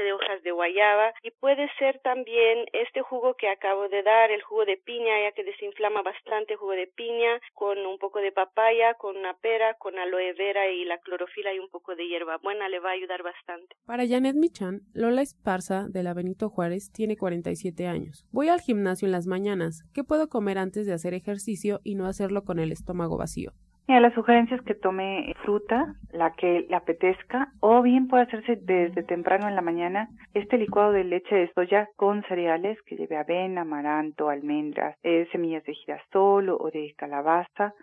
de 0.00 0.12
hojas 0.12 0.42
de 0.42 0.52
guayaba 0.52 1.12
y 1.22 1.30
puede 1.32 1.68
ser 1.78 1.98
también 2.00 2.66
este 2.72 3.02
jugo 3.02 3.34
que 3.34 3.48
acabo 3.48 3.88
de 3.88 4.02
dar, 4.02 4.30
el 4.30 4.42
jugo 4.42 4.64
de 4.64 4.78
piña, 4.78 5.20
ya 5.22 5.32
que 5.32 5.44
desinflama 5.44 6.02
bastante, 6.02 6.56
jugo 6.56 6.72
de 6.72 6.86
piña 6.86 7.40
con 7.52 7.78
un 7.78 7.98
poco 7.98 8.20
de 8.20 8.32
papaya, 8.32 8.94
con 8.94 9.16
una 9.16 9.34
pera, 9.34 9.74
con 9.74 9.98
aloe 9.98 10.32
vera 10.32 10.70
y 10.70 10.84
la 10.84 10.98
clorofila 10.98 11.52
y 11.52 11.58
un 11.58 11.68
poco 11.68 11.94
de 11.94 12.08
hierba 12.08 12.38
buena 12.38 12.68
le 12.68 12.78
va 12.80 12.90
a 12.90 12.94
ayudar 12.94 13.22
bastante. 13.22 13.76
Para 13.84 14.06
Janet 14.06 14.36
Michan, 14.36 14.80
Lola 14.94 15.22
Esparza 15.22 15.86
de 15.88 16.02
la 16.02 16.14
Benito 16.14 16.48
Juárez 16.48 16.92
tiene 16.92 17.16
47 17.16 17.86
años. 17.86 18.24
Voy 18.30 18.48
al 18.48 18.60
gimnasio 18.60 19.06
en 19.06 19.12
las 19.12 19.26
mañanas. 19.26 19.84
¿Qué 19.92 20.04
puedo 20.04 20.28
comer 20.28 20.58
antes 20.58 20.86
de 20.86 20.92
hacer 20.92 21.14
ejercicio 21.14 21.80
y 21.84 21.94
no 21.94 22.06
hacerlo 22.06 22.44
con 22.44 22.58
el 22.58 22.72
estómago 22.72 23.18
vacío? 23.18 23.52
Mira, 23.88 24.00
la 24.00 24.14
sugerencia 24.14 24.56
es 24.56 24.62
que 24.62 24.74
tome 24.74 25.34
fruta, 25.44 25.94
la 26.12 26.32
que 26.32 26.66
le 26.68 26.76
apetezca, 26.76 27.52
o 27.60 27.82
bien 27.82 28.06
puede 28.06 28.22
hacerse 28.24 28.56
desde 28.56 29.02
temprano 29.02 29.48
en 29.48 29.56
la 29.56 29.62
mañana 29.62 30.08
este 30.34 30.56
licuado 30.56 30.92
de 30.92 31.04
leche 31.04 31.34
de 31.34 31.52
soya 31.52 31.88
con 31.96 32.22
cereales 32.24 32.78
que 32.86 32.96
lleve 32.96 33.16
avena, 33.16 33.62
amaranto, 33.62 34.28
almendras, 34.28 34.96
eh, 35.02 35.26
semillas 35.32 35.64
de 35.64 35.74
girasol 35.74 36.50
o 36.50 36.70
de 36.72 36.94
calabaza. 36.96 37.74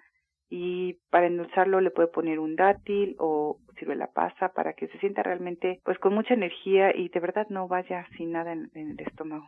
Y 0.52 0.94
para 1.12 1.28
endulzarlo 1.28 1.80
le 1.80 1.92
puede 1.92 2.08
poner 2.08 2.40
un 2.40 2.56
dátil 2.56 3.16
o 3.20 3.58
la 3.88 4.08
pasa 4.08 4.50
para 4.50 4.74
que 4.74 4.88
se 4.88 5.00
sienta 5.00 5.24
realmente 5.24 5.80
pues 5.84 5.98
con 6.00 6.14
mucha 6.14 6.34
energía 6.34 6.96
y 6.96 7.10
de 7.10 7.20
verdad 7.20 7.48
no 7.50 7.68
vaya 7.68 8.06
sin 8.18 8.32
nada 8.32 8.52
en, 8.52 8.70
en 8.74 8.92
el 8.92 9.00
estómago. 9.00 9.46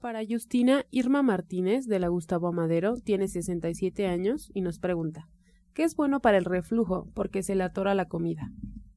Para 0.00 0.20
Justina, 0.28 0.84
Irma 0.90 1.22
Martínez 1.22 1.86
de 1.86 1.98
la 1.98 2.08
Gustavo 2.08 2.52
Madero 2.52 2.94
tiene 3.04 3.28
67 3.28 4.06
años 4.06 4.50
y 4.54 4.60
nos 4.60 4.78
pregunta 4.78 5.26
que 5.74 5.84
es 5.84 5.96
bueno 5.96 6.20
para 6.20 6.38
el 6.38 6.44
reflujo 6.44 7.08
porque 7.14 7.42
se 7.42 7.54
le 7.54 7.64
atora 7.64 7.94
la 7.94 8.08
comida. 8.08 8.50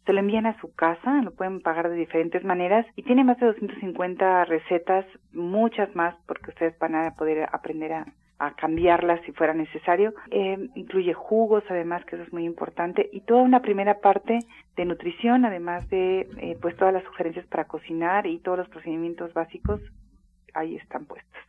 se 0.05 0.13
lo 0.13 0.19
envían 0.19 0.45
a 0.45 0.61
su 0.61 0.71
casa, 0.75 1.23
lo 1.23 1.31
pueden 1.31 1.61
pagar 1.61 1.89
de 1.89 1.95
diferentes 1.95 2.43
maneras 2.43 2.85
y 2.95 3.01
tiene 3.01 3.23
más 3.23 3.39
de 3.39 3.47
250 3.47 4.45
recetas, 4.45 5.03
muchas 5.33 5.95
más 5.95 6.13
porque 6.27 6.51
ustedes 6.51 6.77
van 6.77 6.93
a 6.93 7.15
poder 7.15 7.49
aprender 7.51 7.93
a, 7.93 8.05
cambiarlas 8.57 9.19
si 9.25 9.31
fuera 9.31 9.55
necesario. 9.55 10.13
Eh, 10.29 10.69
incluye 10.75 11.15
jugos, 11.15 11.63
además, 11.69 12.05
que 12.05 12.17
eso 12.17 12.25
es 12.25 12.33
muy 12.33 12.45
importante, 12.45 13.09
y 13.11 13.21
toda 13.21 13.41
una 13.41 13.63
primera 13.63 14.01
parte 14.01 14.37
de 14.75 14.85
nutrición, 14.85 15.45
además 15.45 15.89
de 15.89 16.29
eh, 16.37 16.55
pues 16.61 16.75
todas 16.75 16.93
las 16.93 17.03
sugerencias 17.05 17.47
para 17.47 17.65
cocinar 17.65 18.27
y 18.27 18.37
todos 18.37 18.59
los 18.59 18.69
procedimientos 18.69 19.33
básicos, 19.33 19.81
ahí 20.53 20.75
están 20.75 21.05
puestos. 21.05 21.41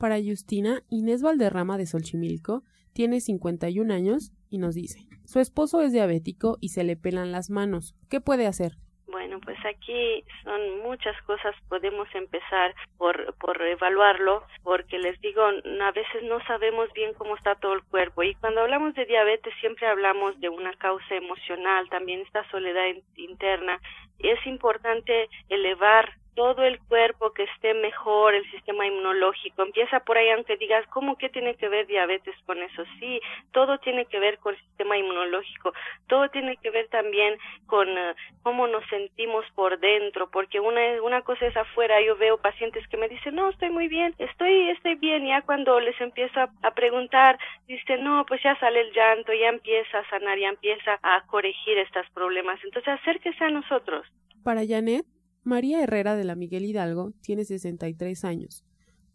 Para 0.00 0.16
Justina, 0.16 0.80
Inés 0.88 1.20
Valderrama 1.20 1.76
de 1.76 1.84
Solchimilco 1.84 2.62
tiene 2.94 3.20
51 3.20 3.92
años 3.92 4.32
y 4.48 4.56
nos 4.56 4.74
dice, 4.74 5.00
su 5.26 5.40
esposo 5.40 5.82
es 5.82 5.92
diabético 5.92 6.56
y 6.58 6.70
se 6.70 6.84
le 6.84 6.96
pelan 6.96 7.32
las 7.32 7.50
manos. 7.50 7.94
¿Qué 8.08 8.18
puede 8.22 8.46
hacer? 8.46 8.72
Bueno, 9.08 9.38
pues 9.40 9.58
aquí 9.62 10.24
son 10.42 10.80
muchas 10.84 11.14
cosas. 11.26 11.54
Podemos 11.68 12.08
empezar 12.14 12.74
por, 12.96 13.34
por 13.34 13.60
evaluarlo, 13.60 14.42
porque 14.62 14.98
les 14.98 15.20
digo, 15.20 15.42
a 15.42 15.92
veces 15.92 16.22
no 16.22 16.42
sabemos 16.46 16.90
bien 16.94 17.12
cómo 17.12 17.36
está 17.36 17.56
todo 17.56 17.74
el 17.74 17.82
cuerpo. 17.82 18.22
Y 18.22 18.34
cuando 18.36 18.62
hablamos 18.62 18.94
de 18.94 19.04
diabetes, 19.04 19.52
siempre 19.60 19.86
hablamos 19.86 20.40
de 20.40 20.48
una 20.48 20.72
causa 20.78 21.14
emocional, 21.14 21.90
también 21.90 22.20
esta 22.20 22.50
soledad 22.50 22.84
interna. 23.16 23.78
Es 24.18 24.38
importante 24.46 25.28
elevar 25.50 26.14
todo 26.40 26.64
el 26.64 26.78
cuerpo 26.88 27.34
que 27.34 27.42
esté 27.42 27.74
mejor, 27.74 28.34
el 28.34 28.50
sistema 28.50 28.86
inmunológico. 28.86 29.60
Empieza 29.60 30.00
por 30.00 30.16
ahí 30.16 30.30
aunque 30.30 30.56
digas, 30.56 30.86
¿cómo 30.86 31.18
que 31.18 31.28
tiene 31.28 31.54
que 31.54 31.68
ver 31.68 31.86
diabetes 31.86 32.34
con 32.46 32.56
eso? 32.62 32.82
Sí, 32.98 33.20
todo 33.52 33.76
tiene 33.76 34.06
que 34.06 34.18
ver 34.18 34.38
con 34.38 34.54
el 34.54 34.60
sistema 34.62 34.96
inmunológico, 34.96 35.74
todo 36.08 36.30
tiene 36.30 36.56
que 36.56 36.70
ver 36.70 36.88
también 36.88 37.36
con 37.66 37.86
eh, 37.90 38.14
cómo 38.42 38.66
nos 38.68 38.82
sentimos 38.88 39.44
por 39.54 39.78
dentro, 39.80 40.30
porque 40.30 40.60
una, 40.60 40.80
una 41.02 41.20
cosa 41.20 41.44
es 41.44 41.54
afuera, 41.58 42.00
yo 42.00 42.16
veo 42.16 42.38
pacientes 42.38 42.88
que 42.88 42.96
me 42.96 43.10
dicen, 43.10 43.34
no, 43.34 43.50
estoy 43.50 43.68
muy 43.68 43.88
bien, 43.88 44.14
estoy, 44.16 44.70
estoy 44.70 44.94
bien, 44.94 45.26
ya 45.26 45.42
cuando 45.42 45.78
les 45.78 46.00
empiezo 46.00 46.40
a, 46.40 46.48
a 46.62 46.70
preguntar, 46.70 47.38
dicen, 47.68 48.02
no, 48.02 48.24
pues 48.24 48.42
ya 48.42 48.58
sale 48.60 48.80
el 48.80 48.92
llanto, 48.94 49.34
ya 49.34 49.50
empieza 49.50 49.98
a 49.98 50.08
sanar, 50.08 50.38
ya 50.38 50.48
empieza 50.48 50.98
a 51.02 51.22
corregir 51.26 51.76
estos 51.76 52.08
problemas. 52.14 52.58
Entonces 52.64 52.98
acérquese 52.98 53.44
a 53.44 53.50
nosotros. 53.50 54.06
Para 54.42 54.62
Janet, 54.66 55.04
María 55.42 55.82
Herrera 55.82 56.16
de 56.16 56.24
la 56.24 56.34
Miguel 56.34 56.64
Hidalgo 56.64 57.12
tiene 57.22 57.44
63 57.44 58.24
años. 58.24 58.64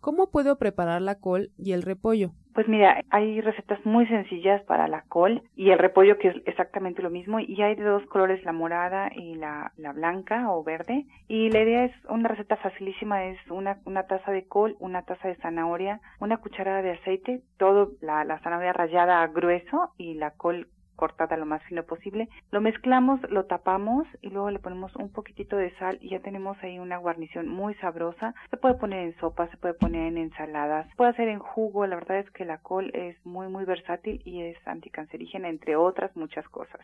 ¿Cómo 0.01 0.29
puedo 0.29 0.57
preparar 0.57 1.01
la 1.01 1.15
col 1.15 1.49
y 1.57 1.71
el 1.71 1.81
repollo? 1.81 2.31
Pues 2.53 2.67
mira, 2.67 3.01
hay 3.09 3.41
recetas 3.41 3.83
muy 3.85 4.07
sencillas 4.07 4.63
para 4.63 4.87
la 4.87 5.01
col 5.09 5.41
y 5.55 5.71
el 5.71 5.79
repollo 5.79 6.17
que 6.17 6.29
es 6.29 6.35
exactamente 6.45 7.01
lo 7.01 7.09
mismo 7.09 7.39
y 7.39 7.61
hay 7.61 7.75
de 7.75 7.83
dos 7.83 8.05
colores, 8.05 8.43
la 8.45 8.53
morada 8.53 9.09
y 9.13 9.35
la, 9.35 9.73
la 9.77 9.93
blanca 9.93 10.51
o 10.51 10.63
verde. 10.63 11.05
Y 11.27 11.49
la 11.49 11.61
idea 11.61 11.85
es 11.85 11.91
una 12.07 12.29
receta 12.29 12.55
facilísima, 12.55 13.25
es 13.25 13.39
una, 13.49 13.79
una 13.85 14.03
taza 14.03 14.31
de 14.31 14.47
col, 14.47 14.77
una 14.79 15.01
taza 15.01 15.27
de 15.27 15.35
zanahoria, 15.37 15.99
una 16.19 16.37
cucharada 16.37 16.81
de 16.81 16.91
aceite, 16.91 17.41
todo 17.57 17.91
la, 17.99 18.23
la 18.23 18.39
zanahoria 18.39 18.73
rallada 18.73 19.27
grueso 19.27 19.91
y 19.97 20.13
la 20.13 20.31
col 20.31 20.67
cortada 20.95 21.37
lo 21.37 21.45
más 21.45 21.63
fino 21.63 21.83
posible. 21.83 22.29
Lo 22.51 22.61
mezclamos, 22.61 23.19
lo 23.29 23.45
tapamos 23.45 24.07
y 24.21 24.29
luego 24.29 24.51
le 24.51 24.59
ponemos 24.59 24.95
un 24.95 25.11
poquitito 25.11 25.57
de 25.57 25.75
sal 25.77 25.97
y 26.01 26.09
ya 26.09 26.19
tenemos 26.21 26.57
ahí 26.61 26.79
una 26.79 26.97
guarnición 26.97 27.47
muy 27.47 27.75
sabrosa. 27.75 28.33
Se 28.49 28.57
puede 28.57 28.75
poner 28.75 28.99
en 28.99 29.17
sopa, 29.19 29.49
se 29.49 29.57
puede 29.57 29.73
poner 29.73 30.07
en 30.07 30.17
ensaladas, 30.17 30.87
se 30.89 30.95
puede 30.95 31.11
hacer 31.11 31.27
en 31.27 31.39
jugo. 31.39 31.85
La 31.85 31.95
verdad 31.95 32.19
es 32.19 32.31
que 32.31 32.45
la 32.45 32.59
col 32.59 32.91
es 32.93 33.17
muy 33.25 33.47
muy 33.47 33.65
versátil 33.65 34.21
y 34.25 34.41
es 34.41 34.57
anticancerígena 34.65 35.49
entre 35.49 35.75
otras 35.75 36.15
muchas 36.15 36.47
cosas. 36.49 36.81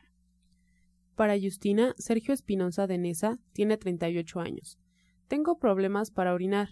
Para 1.16 1.36
Justina, 1.40 1.94
Sergio 1.98 2.34
Espinosa 2.34 2.88
de 2.88 2.98
Nesa 2.98 3.38
tiene 3.54 3.78
38 3.78 4.40
años. 4.40 4.80
Tengo 5.28 5.60
problemas 5.60 6.12
para 6.12 6.34
orinar 6.34 6.70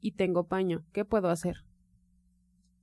y 0.00 0.16
tengo 0.16 0.48
paño. 0.48 0.82
¿Qué 0.92 1.04
puedo 1.04 1.28
hacer? 1.28 1.56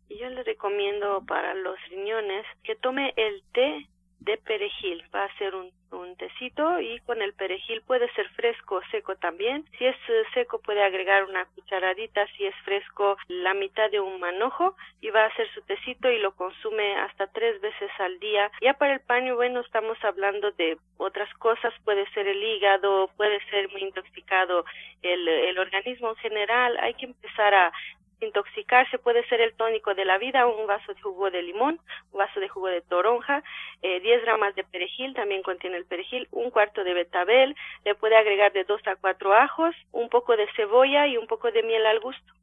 Yo 0.10 0.28
le 0.30 0.43
recomiendo 0.43 1.24
para 1.28 1.54
los 1.54 1.78
riñones 1.89 2.45
que 2.63 2.76
tome 2.76 3.13
el 3.15 3.43
té 3.54 3.88
de 4.19 4.38
perejil. 4.38 5.03
Va 5.13 5.23
a 5.23 5.38
ser 5.38 5.55
un, 5.55 5.71
un 5.91 6.15
tecito 6.15 6.79
y 6.79 6.99
con 7.01 7.21
el 7.21 7.34
perejil 7.34 7.82
puede 7.82 8.12
ser 8.13 8.29
fresco 8.29 8.75
o 8.75 8.82
seco 8.91 9.15
también. 9.15 9.65
Si 9.77 9.86
es 9.86 9.95
eh, 10.08 10.23
seco 10.34 10.60
puede 10.60 10.84
agregar 10.84 11.23
una 11.23 11.45
cucharadita, 11.45 12.27
si 12.38 12.45
es 12.45 12.55
fresco 12.63 13.17
la 13.27 13.53
mitad 13.53 13.89
de 13.89 13.99
un 13.99 14.19
manojo 14.19 14.75
y 15.01 15.10
va 15.10 15.23
a 15.23 15.27
hacer 15.27 15.47
su 15.53 15.62
tecito 15.62 16.12
y 16.12 16.19
lo 16.19 16.34
consume 16.36 16.95
hasta 16.97 17.27
tres 17.27 17.60
veces 17.62 17.91
al 17.99 18.19
día. 18.19 18.51
Ya 18.62 18.73
para 18.73 18.93
el 18.93 19.01
paño, 19.01 19.36
bueno, 19.36 19.62
estamos 19.62 19.97
hablando 20.03 20.51
de 20.51 20.77
otras 20.97 21.34
cosas, 21.36 21.73
puede 21.84 22.10
ser 22.12 22.27
el 22.27 22.43
hígado, 22.43 23.10
puede 23.15 23.39
ser 23.49 23.69
muy 23.71 23.82
intoxicado 23.82 24.65
el, 25.01 25.27
el 25.27 25.58
organismo 25.58 26.10
en 26.10 26.15
general. 26.17 26.77
Hay 26.79 26.93
que 26.95 27.05
empezar 27.05 27.53
a 27.53 27.71
intoxicarse 28.21 28.99
puede 28.99 29.27
ser 29.27 29.41
el 29.41 29.53
tónico 29.53 29.93
de 29.95 30.05
la 30.05 30.17
vida, 30.17 30.45
un 30.47 30.67
vaso 30.67 30.93
de 30.93 31.01
jugo 31.01 31.32
de 31.32 31.41
limón, 31.41 31.79
un 32.12 32.19
vaso 32.19 32.39
de 32.39 32.49
jugo 32.49 32.67
de 32.67 32.82
toronja, 32.82 33.43
eh, 33.82 33.99
10 34.01 34.21
gramas 34.23 34.55
de 34.55 34.63
perejil, 34.63 35.13
también 35.13 35.43
contiene 35.43 35.77
el 35.77 35.86
perejil, 35.86 36.27
un 36.32 36.49
cuarto 36.51 36.84
de 36.84 36.93
betabel, 36.93 37.55
le 37.86 37.95
puede 37.95 38.15
agregar 38.15 38.51
de 38.53 38.63
2 38.63 38.82
a 38.88 38.95
4 38.95 39.34
ajos, 39.34 39.75
un 39.91 40.10
poco 40.10 40.36
de 40.36 40.47
cebolla 40.55 41.08
y 41.08 41.17
un 41.17 41.27
poco 41.27 41.51
de 41.51 41.63
miel 41.63 41.86
al 41.86 41.99
gusto. 41.99 42.34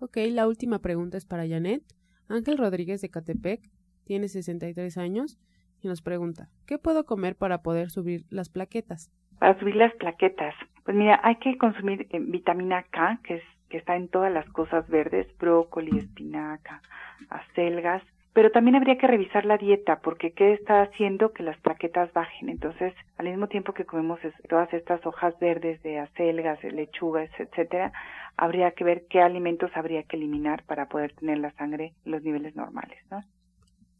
Ok, 0.00 0.18
la 0.30 0.46
última 0.46 0.80
pregunta 0.80 1.16
es 1.16 1.24
para 1.24 1.46
Janet. 1.48 1.82
Ángel 2.28 2.58
Rodríguez 2.58 3.00
de 3.00 3.10
Catepec 3.10 3.60
tiene 4.04 4.28
63 4.28 4.98
años 4.98 5.38
y 5.80 5.88
nos 5.88 6.02
pregunta, 6.02 6.48
¿qué 6.66 6.78
puedo 6.78 7.04
comer 7.04 7.36
para 7.36 7.62
poder 7.62 7.90
subir 7.90 8.24
las 8.30 8.48
plaquetas? 8.48 9.10
Para 9.38 9.58
subir 9.58 9.76
las 9.76 9.94
plaquetas, 9.94 10.54
pues 10.84 10.96
mira, 10.96 11.20
hay 11.22 11.36
que 11.36 11.56
consumir 11.58 12.06
eh, 12.10 12.18
vitamina 12.20 12.82
K, 12.84 13.20
que, 13.24 13.36
es, 13.36 13.42
que 13.68 13.78
está 13.78 13.96
en 13.96 14.08
todas 14.08 14.32
las 14.32 14.48
cosas 14.50 14.88
verdes, 14.88 15.26
brócoli, 15.38 15.98
espinaca, 15.98 16.82
acelgas, 17.30 18.02
pero 18.34 18.50
también 18.50 18.74
habría 18.74 18.98
que 18.98 19.06
revisar 19.06 19.46
la 19.46 19.58
dieta, 19.58 20.00
porque 20.00 20.32
qué 20.32 20.54
está 20.54 20.82
haciendo 20.82 21.32
que 21.32 21.44
las 21.44 21.56
plaquetas 21.60 22.12
bajen. 22.12 22.48
Entonces, 22.48 22.92
al 23.16 23.28
mismo 23.28 23.46
tiempo 23.46 23.72
que 23.74 23.84
comemos 23.84 24.18
todas 24.48 24.72
estas 24.74 25.06
hojas 25.06 25.38
verdes 25.38 25.80
de 25.84 26.00
acelgas, 26.00 26.62
lechugas, 26.64 27.30
etcétera, 27.38 27.92
habría 28.36 28.72
que 28.72 28.82
ver 28.82 29.06
qué 29.08 29.20
alimentos 29.20 29.70
habría 29.74 30.02
que 30.02 30.16
eliminar 30.16 30.64
para 30.64 30.88
poder 30.88 31.12
tener 31.14 31.38
la 31.38 31.52
sangre 31.52 31.94
los 32.04 32.22
niveles 32.24 32.56
normales, 32.56 32.98
¿no? 33.08 33.22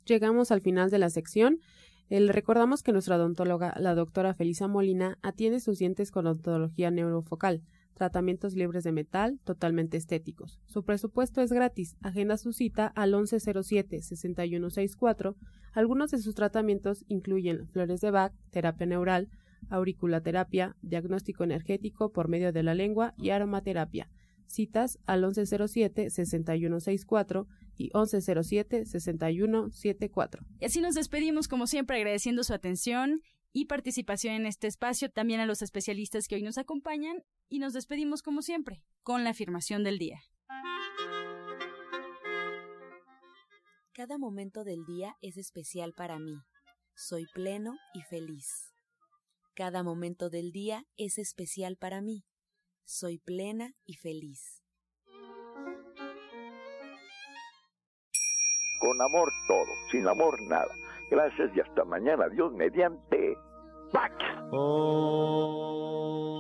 Llegamos 0.05 0.50
al 0.50 0.61
final 0.61 0.90
de 0.90 0.98
la 0.98 1.11
sección. 1.11 1.61
El, 2.11 2.29
recordamos 2.29 2.83
que 2.83 2.92
nuestra 2.92 3.16
odontóloga, 3.16 3.72
la 3.79 3.94
doctora 3.94 4.35
Felisa 4.35 4.66
Molina, 4.66 5.16
atiende 5.22 5.61
sus 5.61 5.79
dientes 5.79 6.11
con 6.11 6.27
odontología 6.27 6.90
neurofocal, 6.90 7.62
tratamientos 7.94 8.54
libres 8.54 8.85
de 8.85 8.92
metal, 8.92 9.40
totalmente 9.44 9.96
estéticos. 9.96 10.61
Su 10.66 10.85
presupuesto 10.85 11.40
es 11.40 11.50
gratis. 11.52 11.96
Agenda 12.02 12.37
su 12.37 12.52
cita 12.52 12.88
al 12.88 13.14
1107-6164. 13.14 15.37
Algunos 15.72 16.11
de 16.11 16.18
sus 16.18 16.35
tratamientos 16.35 17.07
incluyen 17.09 17.66
flores 17.68 18.00
de 18.00 18.11
Bach, 18.11 18.33
terapia 18.50 18.87
neural, 18.87 19.30
auriculaterapia, 19.70 20.76
diagnóstico 20.83 21.44
energético 21.44 22.12
por 22.12 22.28
medio 22.28 22.52
de 22.52 22.62
la 22.62 22.74
lengua 22.74 23.14
y 23.16 23.30
aromaterapia. 23.30 24.11
Citas 24.46 24.98
al 25.07 25.24
1107-6164 25.24 27.46
y 27.76 27.90
1107-6174. 27.90 30.46
Y 30.61 30.66
así 30.66 30.80
nos 30.80 30.94
despedimos 30.94 31.48
como 31.48 31.66
siempre 31.66 31.96
agradeciendo 31.96 32.44
su 32.44 32.54
atención 32.54 33.20
y 33.52 33.64
participación 33.66 34.35
en 34.35 34.46
este 34.46 34.66
espacio, 34.66 35.11
también 35.11 35.40
a 35.40 35.46
los 35.46 35.62
especialistas 35.62 36.28
que 36.28 36.35
hoy 36.35 36.42
nos 36.42 36.59
acompañan 36.59 37.22
y 37.48 37.59
nos 37.59 37.72
despedimos 37.72 38.22
como 38.22 38.42
siempre 38.42 38.83
con 39.02 39.24
la 39.24 39.30
afirmación 39.30 39.85
del 39.85 39.98
día. 39.98 40.20
Cada 43.92 44.18
momento 44.18 44.64
del 44.64 44.85
día 44.85 45.16
es 45.20 45.37
especial 45.37 45.92
para 45.92 46.18
mí. 46.18 46.35
Soy 46.94 47.26
pleno 47.33 47.74
y 47.92 48.02
feliz. 48.02 48.74
Cada 49.54 49.85
momento 49.85 50.30
del 50.30 50.50
día 50.50 50.85
es 50.96 51.18
especial 51.18 51.76
para 51.76 52.00
mí. 52.00 52.24
Soy 52.85 53.18
plena 53.18 53.72
y 53.85 53.94
feliz. 53.94 54.64
Con 58.80 59.00
amor 59.00 59.30
todo, 59.46 59.70
sin 59.92 60.09
amor 60.09 60.40
nada. 60.42 60.74
Gracias 61.11 61.57
y 61.57 61.61
hasta 61.61 61.85
mañana. 61.85 62.28
Dios 62.28 62.52
mediante. 62.52 63.37
¡Pax! 63.92 64.14
Oh. 64.50 66.34